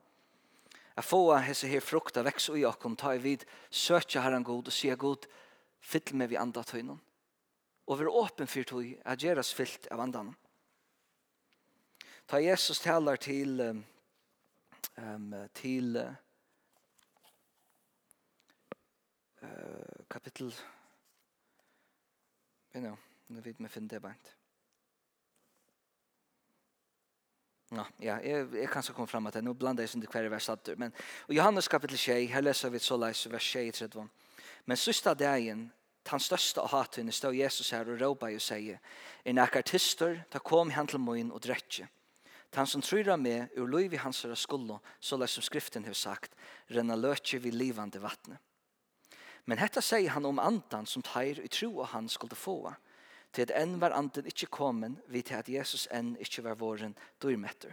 [0.97, 4.75] Jeg får hese her frukta veks ui og ta i vid, søtja herran god og
[4.75, 5.27] sier god,
[5.81, 7.01] fyll meg vi andre tøynen.
[7.87, 10.35] Og være åpen for tøy, er gjeras fyllt av andan.
[12.29, 13.61] Ta Jesus talar til,
[14.97, 16.15] um, til uh,
[20.11, 20.55] kapittel,
[22.75, 22.97] you know,
[23.29, 24.42] nu vet vi finne det bare
[27.73, 29.45] Ja, ja, jeg, jeg kan så komme fram at det.
[29.45, 30.77] Nå blander jeg sånn til hver vers satter.
[30.77, 30.93] Men
[31.33, 34.11] i Johannes kapittel 6, her leser vi så leis vers 6, 31.
[34.69, 35.71] Men sista dagen,
[36.11, 38.83] den største av hatene, stod Jesus her og råpa og sier,
[39.25, 41.89] «En akartister, ta kom han til moin og dretje.
[42.53, 45.87] Han som tror av meg, ur liv i hans høyre skullo, så leis som skriften
[45.89, 46.35] har sagt,
[46.69, 48.37] renna løtje vi livande vattnet.
[49.49, 52.75] Men hetta sier han om andan som teir i tro av han skulle få
[53.33, 56.97] til at enn var anden ikkje komin, vi til at Jesus enn ikkje var våren
[57.23, 57.73] dyrmetter.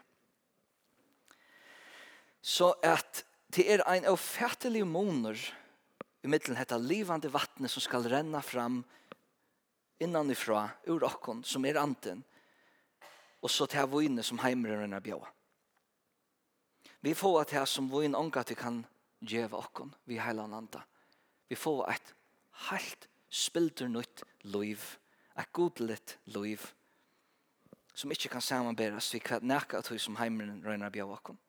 [2.42, 5.40] Så at det er ein ofertelig moner
[6.24, 8.84] i middelen hetta livande vattnet som skal renna fram
[10.00, 12.24] innanifra ur okkon som er anden
[13.42, 15.28] og så til vøyne som heimrøren er bjåa.
[17.02, 18.82] Vi får at her som vøyne ånga til kan
[19.20, 20.82] djeva okkon vi heilan anda.
[21.48, 22.14] Vi får et
[22.70, 24.84] helt spilder nytt liv
[25.40, 26.60] et godligt liv
[28.00, 31.40] som ikke kan samanberes vi kvart nækka at som heimren røyner bjør åkken.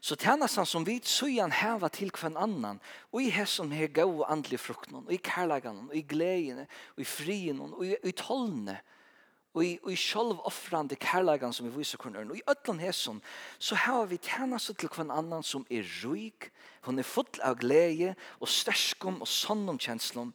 [0.00, 2.80] Så tjenestene han som vi søyan heva til hver annan,
[3.12, 7.08] og i hesson her gau andelig frukten, og i kærleggene, og i gledene, og i
[7.08, 8.78] frien, og i, i tolne,
[9.56, 12.30] og i, og i sjolv offrande kærleggene som vi viser kun ørn.
[12.30, 13.22] Og i ötlan hesson,
[13.58, 16.50] så heva vi tjenestene til hver annan som er ruik,
[16.84, 20.34] hun er full av glede, og sterskom, og sånn om kjenslom,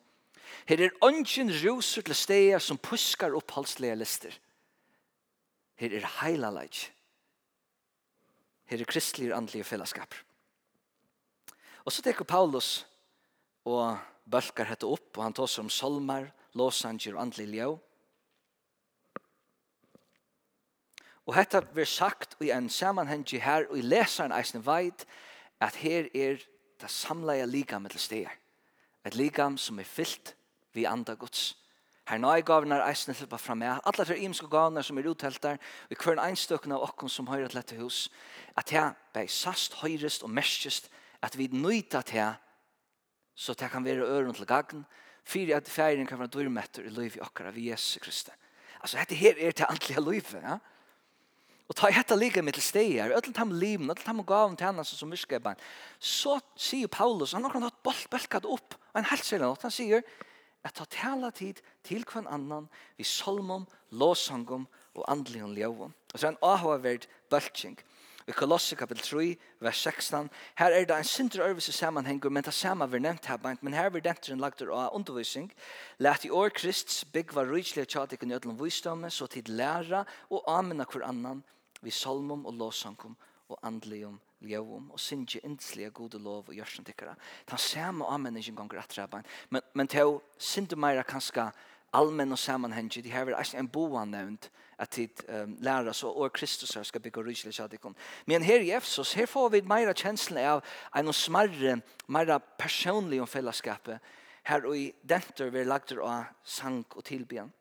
[0.69, 4.35] Her er ønsken ruser til steder som puskar opp halslige lister.
[5.75, 6.83] Her er heilaleik.
[8.71, 10.15] Her er kristelige andlige fellesskap.
[11.85, 12.85] Og så teker Paulus
[13.65, 13.97] og
[14.31, 17.71] bølkar hette opp, og han tar som solmar, låsanger og andlige ljø.
[21.29, 25.05] Og hetta blir sagt i en sammanhengi her, og i lesaren eisne veit,
[25.61, 26.41] at her er
[26.81, 28.37] det samleie ligam til steder.
[29.05, 30.35] Et ligam som er fyllt
[30.73, 31.55] vi anda Guds.
[32.07, 33.79] Her nøye gavene er eisene til å fra meg.
[33.87, 37.29] Alle tre imenske gavene som er uttelt der, og i en enstøkken av okken som
[37.29, 38.09] høyre til dette hus,
[38.57, 40.89] at jeg bei sast, høyrest og mestest,
[41.21, 42.33] at vi nøyta til
[43.35, 44.83] så det kan være øren til gagn,
[45.23, 48.31] fyrir at feiren kan være dyrmetter i liv i okkara vi Jesus Kristi.
[48.81, 50.57] Altså, dette her er til antlige livet, ja?
[51.71, 54.83] Og ta hetta liga mitt steg her, öll tam liven, öll tam gaven til henne
[54.83, 55.59] som myrskaparen.
[55.99, 60.03] Så sier Paulus, han har hatt boltbelkat upp, og en helselige nåt, han sier,
[60.63, 65.93] at ta tala tid til kvann annan vi solmum, låsangum og andligen ljøvom.
[66.13, 67.79] Og så er en avhaverd bøltsing.
[68.29, 72.53] I Kolosser kapitel 3, vers 16, her er det en sindre øvelse sammenhenger, men det
[72.53, 75.51] samme vi nevnt her, men her vi denteren lagt av undervisning.
[75.97, 80.85] Læt i år Krists byggva rydselige tjatikken i nødlom visdomme, så tid læra og amena
[80.85, 81.43] hver annan
[81.81, 83.17] vi solmum og låsangom
[83.51, 87.15] og andligum ljøvum og synge indslige gode lov og gjørsen tikkara.
[87.47, 89.27] Ta samme avmenningen gonger rett rabbein.
[89.49, 91.51] Men, men til syndu meira kanska
[91.93, 94.49] allmenn og sammanhengi, de har vært en boan nevnt
[94.81, 97.95] at de um, læra så og Kristus her skal bygge ryslig kjadikon.
[98.25, 100.63] Men her i Efsos, her får vi meira kjenslen av
[100.97, 103.99] en smarre, meira personlig om fellesskapet
[104.43, 107.51] her og i denter vi lagt av sang og tilbyen.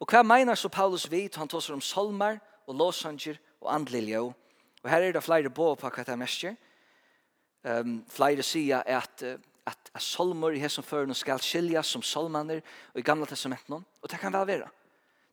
[0.00, 1.36] Og hva mener så Paulus vidt?
[1.36, 4.32] Han tåser om solmar og låsanger og andelig ljøv
[4.82, 6.44] Og her er det flere bå på hva det er mest.
[7.64, 12.62] Um, flere sier at, at, at solmer i hessen føren skal skiljas som solmaner
[12.94, 13.84] og i gamla testamenten.
[14.00, 14.70] Og det kan vel være.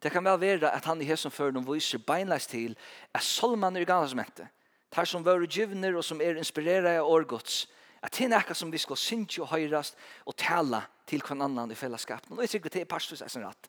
[0.04, 2.76] Det kan vel være at han i hessen føren viser beinleis til
[3.14, 4.54] at solmaner i gamla testamentet
[4.92, 7.66] Tar som våre givner og som er inspirerade av årgods.
[8.02, 11.76] At det er som vi skal synge og høyrast og tala til hver annan i
[11.76, 12.38] fellesskapen.
[12.38, 13.68] Og jeg tykker det er pastus er sin rett.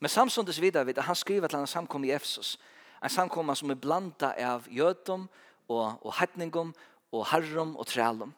[0.00, 2.56] Men samståndes videre vid at han skriver til han samkom i Efsos
[3.02, 5.28] en samkomma som er blanda av jötum
[5.68, 6.74] og, og hettningum
[7.12, 8.34] og harrum og trælum.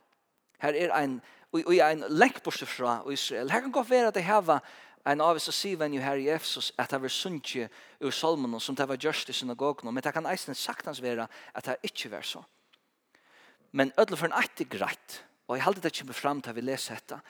[0.63, 1.21] Her er ein,
[1.53, 3.51] og, og ein lengt bortse fra Israel.
[3.51, 4.61] Her kan godt være at det heva
[5.09, 7.69] en av oss sier jo her i Efsos at det var sunnje
[8.01, 11.65] ur salmen som det var gjørst i synagogen, men det kan eisen saktans være at
[11.65, 12.43] det ikke var så.
[13.73, 16.99] Men ødel for en etter greit, og jeg heldig det kommer fram til vi leser
[16.99, 17.21] dette,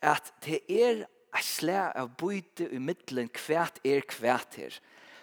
[0.00, 4.80] at det er et slag av bøyde i middelen kvært er kvært her.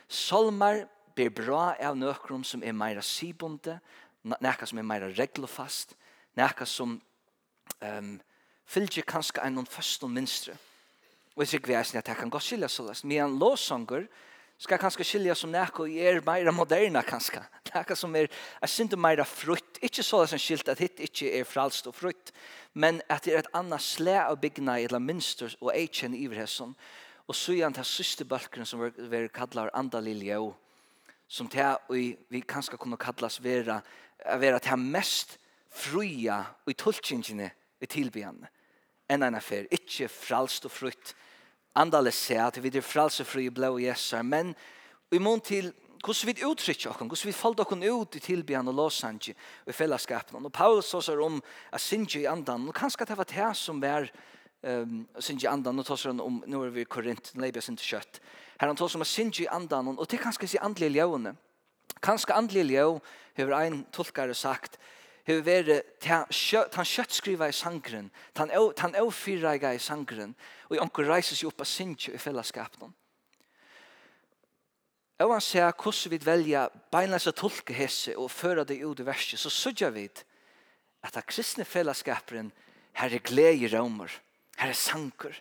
[0.08, 0.86] Salmer
[1.18, 3.80] ber bra av nøkrum som er meira sibonde,
[4.24, 5.96] nekka som er meira reglofast,
[6.38, 6.98] nekka som
[7.82, 8.16] um,
[8.68, 10.58] fylgjer kanskje enn noen først og minstre.
[11.36, 13.06] Og jeg sikker vi eisen at jeg kan godt skilja så lest.
[13.06, 14.08] Men en låsanger
[14.58, 17.44] skal kanskje skilja som nekka og er meira moderna kanske.
[17.74, 18.30] Nekka som er,
[18.62, 19.78] jeg synes meira frutt.
[19.86, 22.32] Ikke så lest en skilt at hitt ikke er fralst og frutt,
[22.74, 26.74] men at det er et annat slæ av byggna eller minster og eikjen iverhesson.
[27.28, 30.56] Og så er det siste balken som vi kallar andalilje og
[31.28, 33.82] som det vi, vi kanske kunne kallas vera,
[34.40, 35.38] vera det mest
[35.70, 37.50] fruja i tolkingene
[37.82, 38.46] i tilbyen
[39.08, 41.14] enn en affær, inte fralst og frutt.
[41.80, 44.56] Andale se at vi er fralst og fru i blå jesser, men
[45.14, 45.72] i mån til
[46.04, 49.34] hvordan vi uttrykker oss, hvordan vi faller oss ut i tilbyen og låsange
[49.66, 50.46] og i fellesskapen.
[50.46, 51.40] Og Paulus sier om
[51.72, 54.12] at synge i andan, og kanskje det var det som var er
[54.64, 57.98] um, synge andan, og tar han om, nu er vi i Korint, nu sin til
[57.98, 58.22] kjøtt.
[58.60, 61.36] Her han tåser om å synge andan, og det kanskje si andlige ljøvene.
[62.02, 63.00] Kanskje andlige ljøv,
[63.38, 64.78] hever ein tolkare sagt,
[65.28, 68.52] hever vere kött skriva i sangren, tan
[69.12, 70.36] fyra i sangren,
[70.70, 72.94] og i onker reises jo opp av synge i fellesskapen.
[75.18, 79.06] Og han sier hvordan vi velger beinleis å tolke hese og føre det ut i
[79.06, 80.06] verset, så sørger vi
[81.02, 82.52] at det kristne fellesskaperen
[82.98, 84.12] her er glede i romer.
[84.58, 85.38] Her er sanker.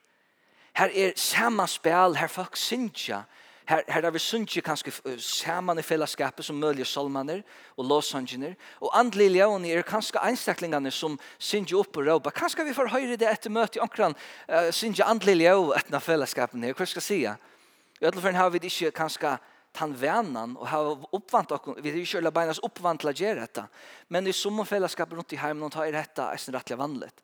[0.77, 3.23] Her er samanspel, her folk synsja.
[3.67, 7.41] Her, her er vi synsja kanskje saman i fellesskapet som mølje solmaner
[7.77, 8.55] og låsanger.
[8.81, 12.31] Og andelig ljøen er kanskje einstaklingene som synsja opp og råpa.
[12.31, 16.63] Kanskje vi får høyre det etter møte i omkran uh, synsja andelig ljøen etter fellesskapet
[16.63, 16.77] her.
[16.77, 17.37] Hva skal jeg sige?
[18.01, 19.39] I ødelføren har vi det ikke kanskje
[19.77, 23.69] tan vænan og har uppvant och vi er ju själva beinas uppvantla ger detta.
[24.09, 27.23] Men i som fällskap runt i heimen och tar i detta är sin rättliga vanligt.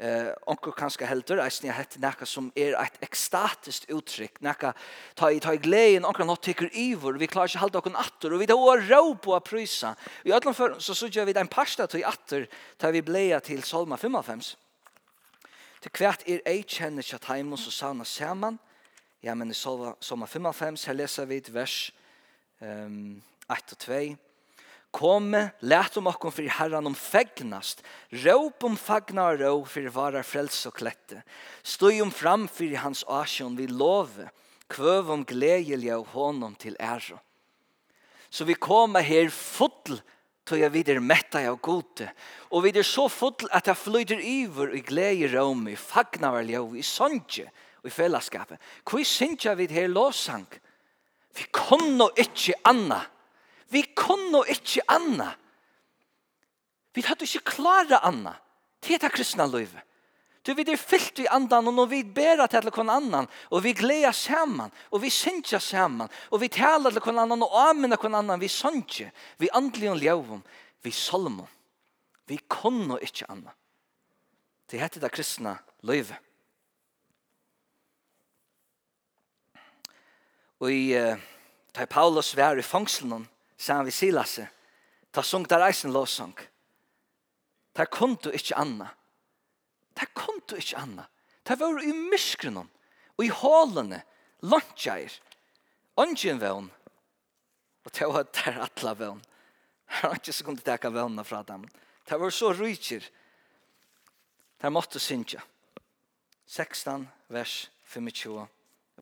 [0.00, 4.70] Eh, onkel kanske helter eisne jeg hette nekka som er ett ekstatiskt uttrykk, nekka
[5.18, 8.32] ta i, ta i gleden, onkel nått tykker ivor, vi klarer ikke hålla okkun atter,
[8.32, 9.90] og vi tar ro på a prysa.
[10.24, 12.48] I ödlan før, så sudja vi den parsta til atter,
[12.80, 14.54] ta vi bleia til Salma 55.
[15.84, 18.56] Til hvert er ei kjenner kjatt heimus og sauna saman,
[19.20, 21.76] ja, men i Salma 55, her leser vi et vers
[22.64, 23.20] um,
[23.52, 24.00] 1 og 2,
[24.90, 27.84] Komme, let om okkom fyrir herran om fegnast,
[28.24, 31.22] råp om fagna og rå fyrir varar frels og klette,
[31.62, 34.26] Stoi om fram fyrir hans asjon vi love,
[34.70, 37.20] kvøv om gledelja og honom til æro.
[38.30, 39.98] Så vi kommer her fotl
[40.46, 42.08] tog jeg videre metta av gode,
[42.50, 46.64] og videre så fotl at jeg flyter iver og gleder om i fagna og rå,
[46.74, 47.46] i sondje
[47.82, 48.58] og i fellesskapet.
[48.82, 50.48] Hvor synes jeg vi her låsang?
[51.36, 53.04] Vi kan nå ikke anna,
[53.70, 55.30] Vi kunne ikke anna.
[56.94, 58.34] Vi hadde ikke klare anna.
[58.82, 59.84] Det er det kristne livet.
[60.46, 63.74] Du vi er fyllt i andan og når vi ber til alle annan og vi
[63.76, 68.14] gleder sammen og vi synger sammen og vi taler til kon annan og amener kon
[68.16, 70.42] annan vi sanger vi andelig og ljøvum,
[70.82, 71.44] vi salmo
[72.26, 73.52] vi kunne ikke anna
[74.70, 76.16] det heter det kristne løyve
[80.60, 81.20] og i uh,
[81.76, 83.28] da Paulus var i fangselen
[83.60, 84.46] sa han vi
[85.12, 86.36] ta sung der eisen lovsang.
[87.74, 88.88] Ta kon du ikkje anna.
[89.94, 91.08] Ta kon du ikkje anna.
[91.44, 92.68] Ta var i myskrenon,
[93.18, 94.02] og i hålene,
[94.42, 95.12] lantjair,
[95.98, 96.70] ongen vevn,
[97.84, 99.20] og ta var der atla vevn.
[99.90, 101.64] Her var ikke så kunne teka vevna fra dem.
[102.06, 103.04] Ta var så rujtjer,
[104.60, 105.42] ta måtte synkja.
[106.46, 108.46] 16 vers 25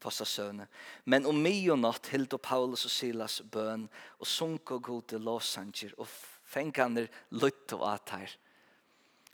[0.02, 0.68] fasta søvne.
[1.04, 6.08] Men om midjonatt hildo Paulus og Silas bøn og sunko gode låsanger og
[6.48, 8.36] fenganer lutt og atær.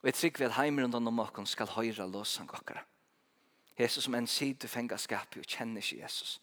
[0.02, 2.84] Og jeg trykker vi at og noen skal høyre låsang okkara.
[3.78, 6.40] Jesus som en side fengar skapet og kjenner ikke Jesus.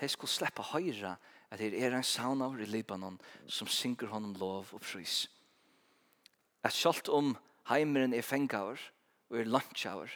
[0.00, 1.16] De skulle slippe høyre
[1.50, 5.28] at det er en sauna i Libanon som synger honom lov og pris.
[6.62, 7.36] At selv om
[7.68, 8.80] heimeren er fengar
[9.30, 10.10] og er lunchaur,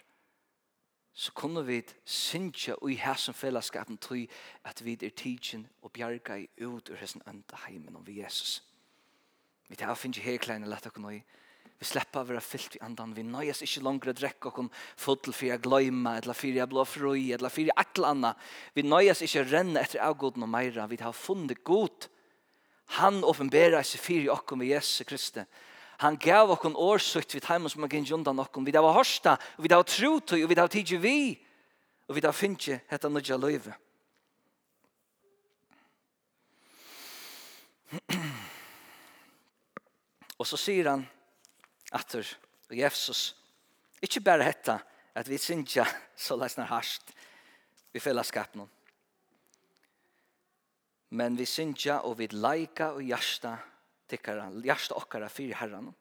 [1.14, 4.28] så kunne vi synge i hæsen fellesskapen til
[4.64, 8.62] at vi er tidsen og bjerga i ut ur hessen enda heimen om vi Jesus.
[9.68, 11.20] Vi tar finnes her kleine lett og nøy.
[11.78, 13.14] Vi slipper å være fyllt i andan.
[13.14, 16.84] Vi nøyes ikke langere å drekke og fotel for jeg gløyme, eller for jeg blå
[16.86, 18.32] frøy, eller for jeg akla anna.
[18.74, 20.88] Vi nøyes ikke å renne etter avgåden og meira.
[20.90, 22.08] Vi tar funnet god.
[22.98, 25.46] Han åpenberer seg for i med Jesus Kristus
[26.04, 28.66] Han gav okkon årsukt vid heimen som han gynnt undan okkon.
[28.66, 31.32] Vi da var hørsta, og vi da var trotøy, og vi da var tidsi vi.
[32.04, 33.72] Og vi da finnje hetta nødja løyve.
[40.40, 41.06] og så sier han
[41.94, 42.26] atter
[42.68, 43.36] og Jesus,
[44.02, 44.78] ikkje berre hetta
[45.14, 45.86] at vi syndja
[46.16, 47.12] så leisner harst
[47.94, 48.66] i fellesskapen.
[51.14, 53.56] Men vi syndja og vi leika og hjärsta
[54.08, 55.92] tikkara, hjärsta okkara fyrir herran.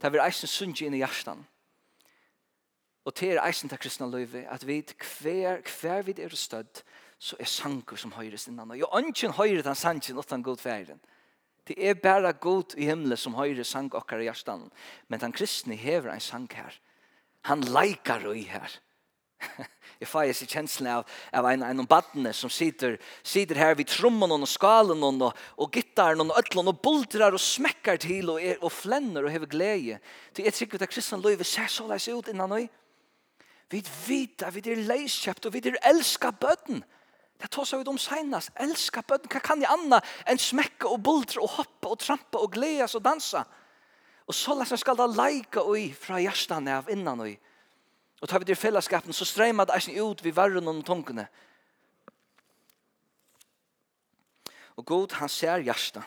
[0.00, 1.44] Det er eisen sundje inn i hjertan.
[3.06, 6.82] Og det er eisen til kristna løyve, at vi hver, hver vid er stødd,
[7.18, 8.74] så er sankur som høyres innan.
[8.76, 11.00] Jo, ønsken høyre den sanken utan god færen.
[11.66, 14.68] Det er bare god i himmelen som høyre sang okkara i hjertan.
[15.08, 16.74] Men den kristne hever en sang her.
[17.46, 18.78] Han leikar i her.
[19.96, 23.88] Jeg får ikke kjenslen av, av en, en av badene som sitter, sitter her vid
[23.88, 28.60] trommen og skalen og, og gittaren og øtlen og bultrar og smekkar til og, er,
[28.60, 29.96] og flenner og hever glede.
[30.36, 32.66] Til jeg trykker at av kristne løyve ser så leis ut innan nøy.
[33.72, 36.84] Vi vet at vi er leiskjøpt og vi er elska bøtten.
[37.40, 38.52] Det tar seg ut om senast.
[38.60, 39.32] Elska bøtten.
[39.32, 43.04] Hva kan jeg anna enn smekka og bultra og hoppe og trampa og gledes og
[43.08, 43.46] dansa?
[44.28, 47.36] Og så leis skal da leika i fra hjertene av innan nøy
[48.20, 51.26] Og tar vi til fellesskapen, så streimer det ikke ut vi varren og tungene.
[54.76, 56.04] Og god, han ser hjertet.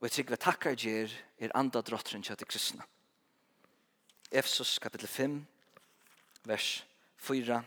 [0.00, 2.84] Og jeg trykker vi takkar gjer er andre drotteren til kristne.
[4.30, 5.34] Efsos kapittel 5,
[6.44, 6.84] vers
[7.18, 7.62] 4.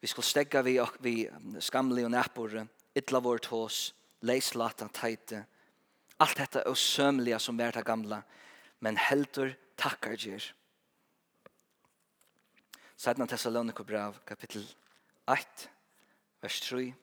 [0.00, 1.28] Vi skal stegga vi, vi
[1.60, 2.66] skamli og næpore,
[2.96, 5.44] ytla vårt hos, leislata, teite,
[6.20, 8.22] alt dette er sømlige som vært gamla,
[8.80, 10.52] men heldur takkar gjer.
[12.96, 14.66] Sætna Thessalonika brev, kapittel
[15.26, 15.68] 8,
[16.42, 16.94] vers 3.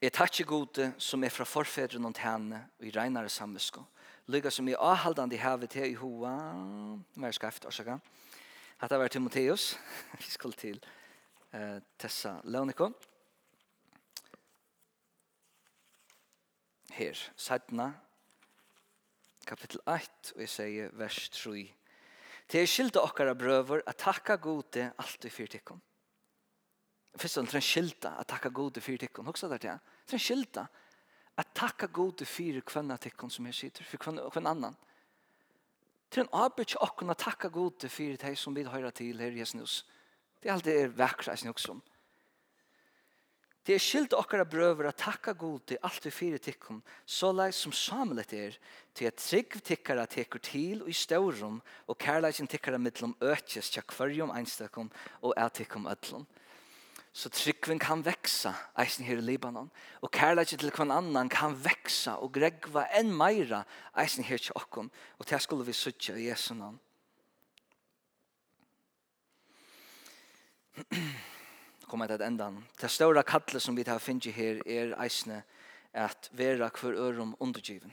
[0.00, 3.82] Jeg takkje gode som er fra forfedren og henne og i regnare samvisko.
[4.30, 6.34] Lykke som er avhaldande i havet til i hoa.
[7.16, 7.96] Mer skreft, orsaka.
[8.78, 9.78] Hatta var Timotheus.
[10.20, 10.84] Vi skal til
[11.52, 12.94] eh, Tessa Launikon.
[16.98, 17.18] her.
[17.36, 17.92] Sætna,
[19.46, 21.66] kapittel 1, og jeg sier vers 3.
[22.48, 25.80] Det er skilda okkara brøver at takka gode alt i fyrtikken.
[27.18, 29.26] Først og fremst skilda at takka gode fyrtikken.
[29.26, 30.66] Hoksa der til, det er skilda
[31.38, 34.76] at takka gode fyrir kvanna tikkun som her sitter, for kvann, kvann annan.
[36.10, 39.84] Til en arbeid okkona takka gode fyrir deg som vi høyra til her i Jesnus.
[40.42, 41.60] Det er alltid er vekkra i snukk
[43.68, 47.50] Det er skilt okkara brøver at takka god til alt vi fyrir tikkum, så lai
[47.52, 48.54] som samlet er,
[48.96, 53.84] til at trygg tikkara tekur til og i staurum, og kærleikin tikkara mittlum økjes tja
[53.84, 54.88] kvarjum einstakum
[55.20, 56.24] og er tikkum ötlum.
[57.12, 59.68] Så tryggven kan veksa, eisen her i Libanon,
[60.00, 63.66] og kærleikin til kvann annan kan veksa og gregva enn meira,
[64.00, 64.88] eisen her til okkom,
[65.18, 66.80] og til skulle vi sutja i Jesu navn.
[71.88, 72.64] kommer til endan.
[72.80, 75.42] Det stora kallet som vi har finnet her er eisene
[75.92, 77.92] at vera hver ørum undergiven.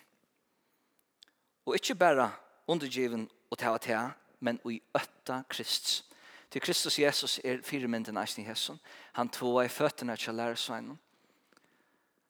[1.66, 2.32] Og ikke bare
[2.68, 6.04] undergiven og ta og ta, men i øtta Kristus.
[6.52, 8.80] Til Kristus Jesus er firemynden eisen i hesson.
[9.14, 11.00] Han tåa i føttene til lærersveinen.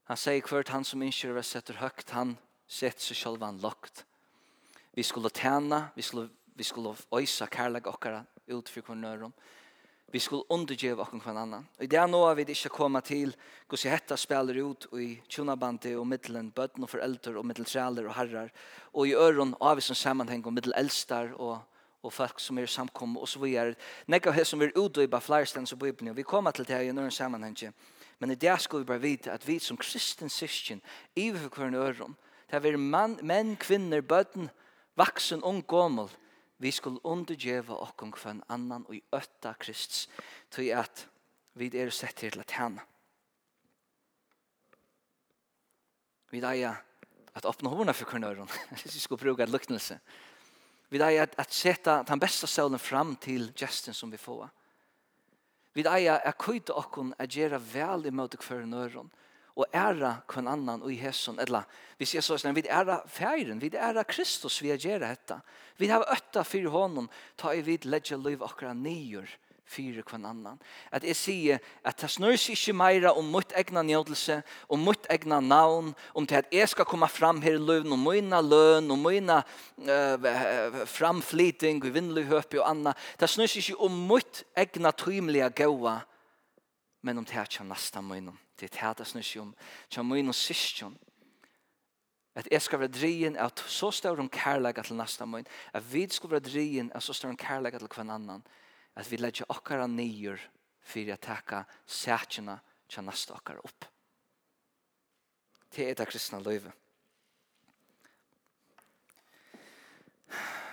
[0.06, 2.36] Han sier hvert han som innkjører setter høgt, han
[2.66, 4.04] setter seg selv han lagt.
[4.94, 9.34] Vi skulle tjene, vi skulle, vi skulle øyse kærlighet okkara ut for hver nørum
[10.12, 11.66] vi skulle undergjøve okken hver annan.
[11.78, 13.34] Og i det er nå vi ikke kommer til
[13.66, 18.52] hvordan hetta spiller ut i tjonabandet og middelen bøtten og foreldre og middeltræler og herrar.
[18.94, 21.58] Og i øren av som sammenheng og middelelstar og,
[22.02, 23.74] og folk som er samkommet og så videre.
[24.06, 26.10] Nekka av det som er utdøyba flerstens og Bibelen.
[26.10, 27.74] Og vi kommer til det her i noen sammenheng.
[28.18, 30.80] Men i det skal vi bare vite at vi som kristen syskjen,
[31.16, 34.50] i hver øren, det er vi mann, menn, kvinner, bøtten,
[34.96, 36.08] vaksen, ung, gommel,
[36.56, 40.06] vi skulle undergjeva okkom kvann annan og i ötta Krists,
[40.50, 41.06] tog at
[41.56, 42.84] vi er sett til at henne.
[46.32, 46.80] Vi eier
[47.36, 48.48] at åpne hårene for kurnøren,
[48.82, 49.98] hvis vi skulle bruke et luknelse.
[50.90, 54.48] Vi eier at, at sette den beste sølen fram til gesten som vi får.
[55.76, 59.24] Vi eier at køyde okkom at gjøre vel imot kurnøren, og
[59.56, 61.64] og æra kvann annan og i hesson, eller
[61.96, 65.40] vi jeg så sånn, vi æra færen, vi æra Kristus vi gjør dette.
[65.80, 69.28] Vi har øtta fyrir honom, ta i vid ledja liv akkurat nyer
[69.66, 70.58] fyrir kvann annan.
[70.94, 74.38] At jeg sier at det snurr seg ikke meira om mitt egna njødelse,
[74.70, 78.04] om mitt egna navn, om til at jeg skal komme fram her i løven, om
[78.06, 82.94] mina løn, om mina uh, framflyting, vinnlig høpe og anna.
[83.18, 85.98] Det snurr seg ikke om mitt egna tøymelige gaua,
[87.06, 88.38] men om det er ikke nesten munnen.
[88.58, 89.52] Det er det som ikke om,
[89.86, 90.96] ikke om munnen.
[92.36, 96.02] At jeg skal være drien av så større om kærlega til nesten munnen, at vi
[96.10, 98.42] skal være drien av så større om kærlega til hver annan,
[98.96, 100.40] at vi legger okkara nyer
[100.82, 102.58] for å takke sætjene
[102.90, 103.86] til nesten okkara opp.
[105.70, 106.72] Det er det kristne løyve.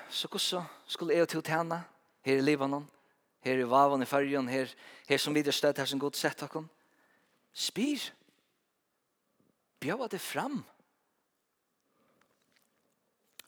[0.10, 1.84] Så hvordan skulle jeg til tjene
[2.26, 2.90] her i Libanon?
[3.44, 4.72] her i Vavan i Färjan, her,
[5.10, 6.64] her som videre sted, her som god sett dere.
[7.54, 8.00] Spyr.
[9.84, 10.64] Bjøva det fram.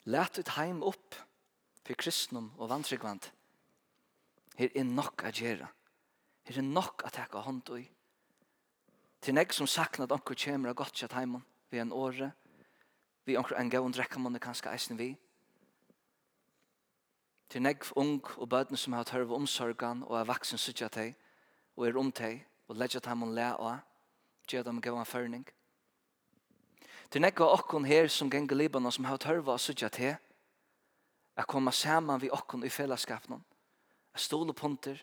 [0.06, 1.16] Læt ut heim opp
[1.86, 3.32] for kristnum og vantryggvand.
[4.60, 5.72] Her er nok a gjera.
[6.46, 7.88] Her er nok a teka hånd i.
[9.22, 10.38] Til nek som saknat onkur
[10.70, 12.32] og gott kjatt heimann vi en åre,
[13.26, 15.16] vi onkur en gavund rekkamann kanska eisen vi,
[17.50, 21.16] til negv ung og bøtene som har tørv omsorgan og er vaksen sutja teg
[21.76, 23.78] og er om teg og ledja teg mun lea og
[24.50, 25.46] gjør dem gav en førning.
[27.10, 30.16] Til negv av okkon her som gengur Libanon som har tørv og sutja teg
[31.36, 33.44] er koma saman vi okkon i fellesskapen
[34.16, 34.96] er stole punter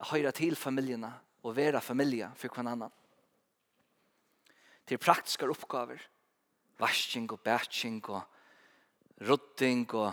[0.00, 1.12] er høyra til familjena
[1.44, 2.92] og vera familia for kvann annan.
[4.84, 6.00] Til praktiska oppgaver,
[6.80, 8.22] vasking og batching og
[9.28, 10.12] rutting og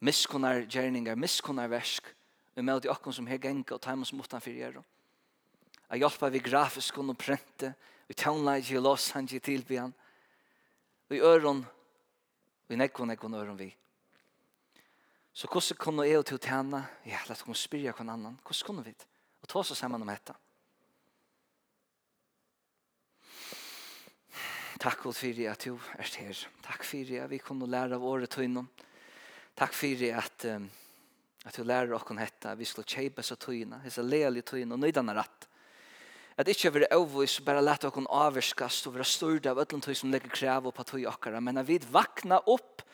[0.00, 2.08] miskunnar gjerningar, miskunnar versk,
[2.54, 4.84] vi med i okkon som her genga og taimon som fyrir gjerra.
[5.88, 7.74] A hjelpa vi grafisk og prente,
[8.08, 9.94] vi tånleidje i Los Angeles tilbyan,
[11.08, 11.64] vi øron,
[12.68, 13.74] vi nekkon nekkon øron vi.
[15.36, 16.78] Så hvordan kunne jeg til å tjene?
[17.04, 18.38] Ja, la oss spyrja hver annan.
[18.40, 18.94] Hvordan kunne vi?
[19.42, 20.32] Og ta oss sammen om dette.
[24.80, 26.40] Takk Gud for at du er her.
[26.64, 28.66] Takk for at vi kunne lære av året tøynom.
[28.66, 28.85] Takk
[29.56, 30.66] Takk fyrir at, um,
[31.48, 35.14] at du lærer okkon hetta, vi skal kjeipa seg tøyina, hessa leali tøyina og nøydana
[35.16, 35.46] rett
[36.36, 40.10] At ikkje vera overvis avvis, bare leta okkon og vera styrda av öllum tøy som
[40.12, 42.84] legger krav på tøy okkara, men at vi vakna opp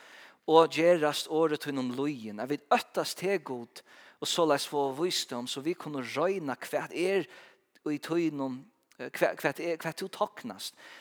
[0.47, 3.83] og gerast året tøyna om loyin at vi øttast til god
[4.23, 7.27] og så leis få visdom, så vi kunne røyna hva er
[7.91, 8.47] i tøy hva,
[9.11, 9.93] hva, hva, hva, hva, hva,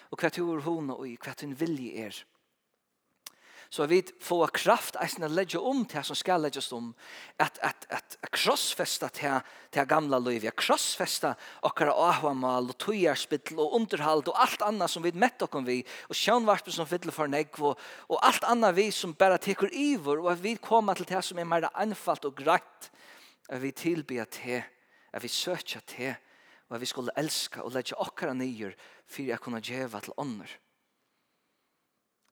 [0.10, 2.24] og hva, hva, hva, hva, og hva, hva, hva, er.
[3.72, 6.90] Så vi får kraft eisen å legge om til som skal legges om,
[7.40, 9.38] at, at, at krossfesta til,
[9.72, 11.38] til gamla liv, at krossfesta
[11.70, 15.78] okkara ahvamal og tøyarspittel og underhald og alt annet som vi mett okkom vi,
[16.12, 17.80] og sjønvarpen som fyller for negv og,
[18.12, 21.40] og alt annet vi som bare tekur ivor, og at vi kommer til det som
[21.40, 22.90] er mer anfalt og greit,
[23.48, 24.66] at vi tilbyr til,
[25.16, 26.12] at vi søker til,
[26.68, 28.76] og at vi skulle elska og legge okkara nyer
[29.08, 30.52] for å kunne djeva til ånder.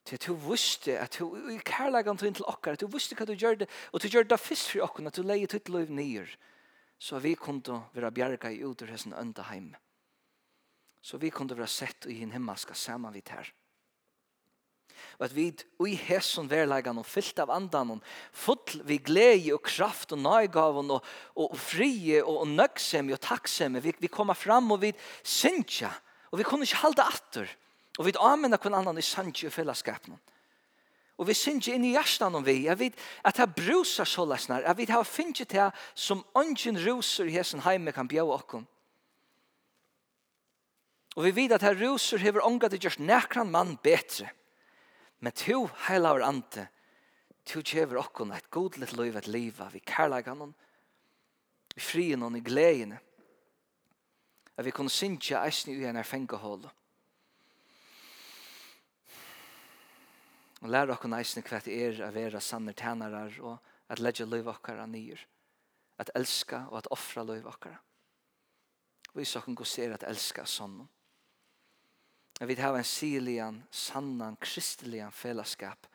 [0.09, 3.27] Til du visste at du i kærlegan tog inn til okkar, at du visste hva
[3.29, 5.91] du gjør det, og du gjør det først for okkar, at du leie ditt liv
[5.93, 6.31] nyer,
[6.97, 9.75] så vi kunne være bjerga i uter hessen ønda heim.
[11.05, 13.53] Så vi kunne være sett i en himmelska saman vidt her.
[15.19, 15.45] Og at vi
[15.87, 18.01] i hessen verlegan og fyllt av andan,
[18.33, 21.05] full vi glede og kraft og nøygaven og,
[21.35, 24.91] og, og frie og, og nøgsemi og takksemi, vi, vi kommer fram og vi
[25.23, 25.93] synsja,
[26.33, 27.68] og vi kunne ikke halda atter, og
[27.99, 30.15] Og vi anmenna hvem annan i sanje og fellesskapen.
[31.19, 32.61] Og vi synger inn i hjertan om vi.
[32.63, 34.63] Jeg vet at det brusar så løsner.
[34.63, 35.65] Jeg vet at jeg finner det
[35.99, 38.63] som ungen ruser i hessen heime kan bjøve okkom.
[41.19, 44.29] Og vi vet at det ruser hever unga det gjørs nekran mann betre.
[45.19, 46.69] Men to heilaver ante,
[47.43, 50.55] to kjever okkom et godlet liv et liv vi kærlegan hon,
[51.75, 53.01] vi frien hon i gledene.
[54.55, 56.71] At vi kunne synge eisen i en erfengehålet.
[60.61, 63.57] Og lære okkur næsne hva det er å være sanne tænarar og
[63.89, 65.21] at ledja løyv okkara nyer.
[65.99, 67.79] At elska og at offra løyv okkara.
[69.23, 70.87] så kan gå se at elska sånn.
[72.39, 75.87] Jeg vil ha en silian, sannan, kristelian fellesskap.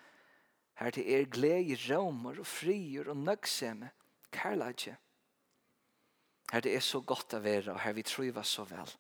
[0.75, 3.91] Her til er glede, romer og frier og nøgseme,
[4.35, 4.97] kærleidje.
[6.53, 8.91] Her det er så godt å være, og her vi trives så vel.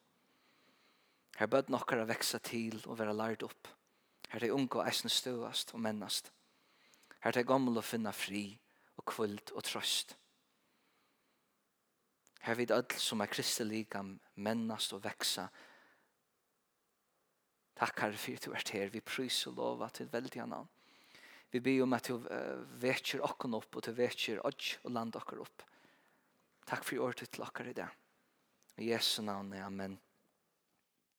[1.36, 3.68] Her bød nokkara veksa til og være lært opp.
[4.34, 6.32] Her er unge og eisen støvast og mennast.
[7.22, 8.48] Her er gammel å finne fri
[8.98, 10.16] og kvult og trøst.
[12.42, 15.44] Her vid öll som er kristeligam mennast og veksa.
[17.78, 18.90] Takk herre for du ert her.
[18.90, 20.66] Vi prys og lova til veldig annan.
[21.54, 22.26] Vi ber om at du
[22.82, 25.62] vekjer okken opp og du vekjer odj og land okker opp.
[26.66, 27.86] Takk for året til okker i det.
[28.82, 29.94] I Jesu navn, amen.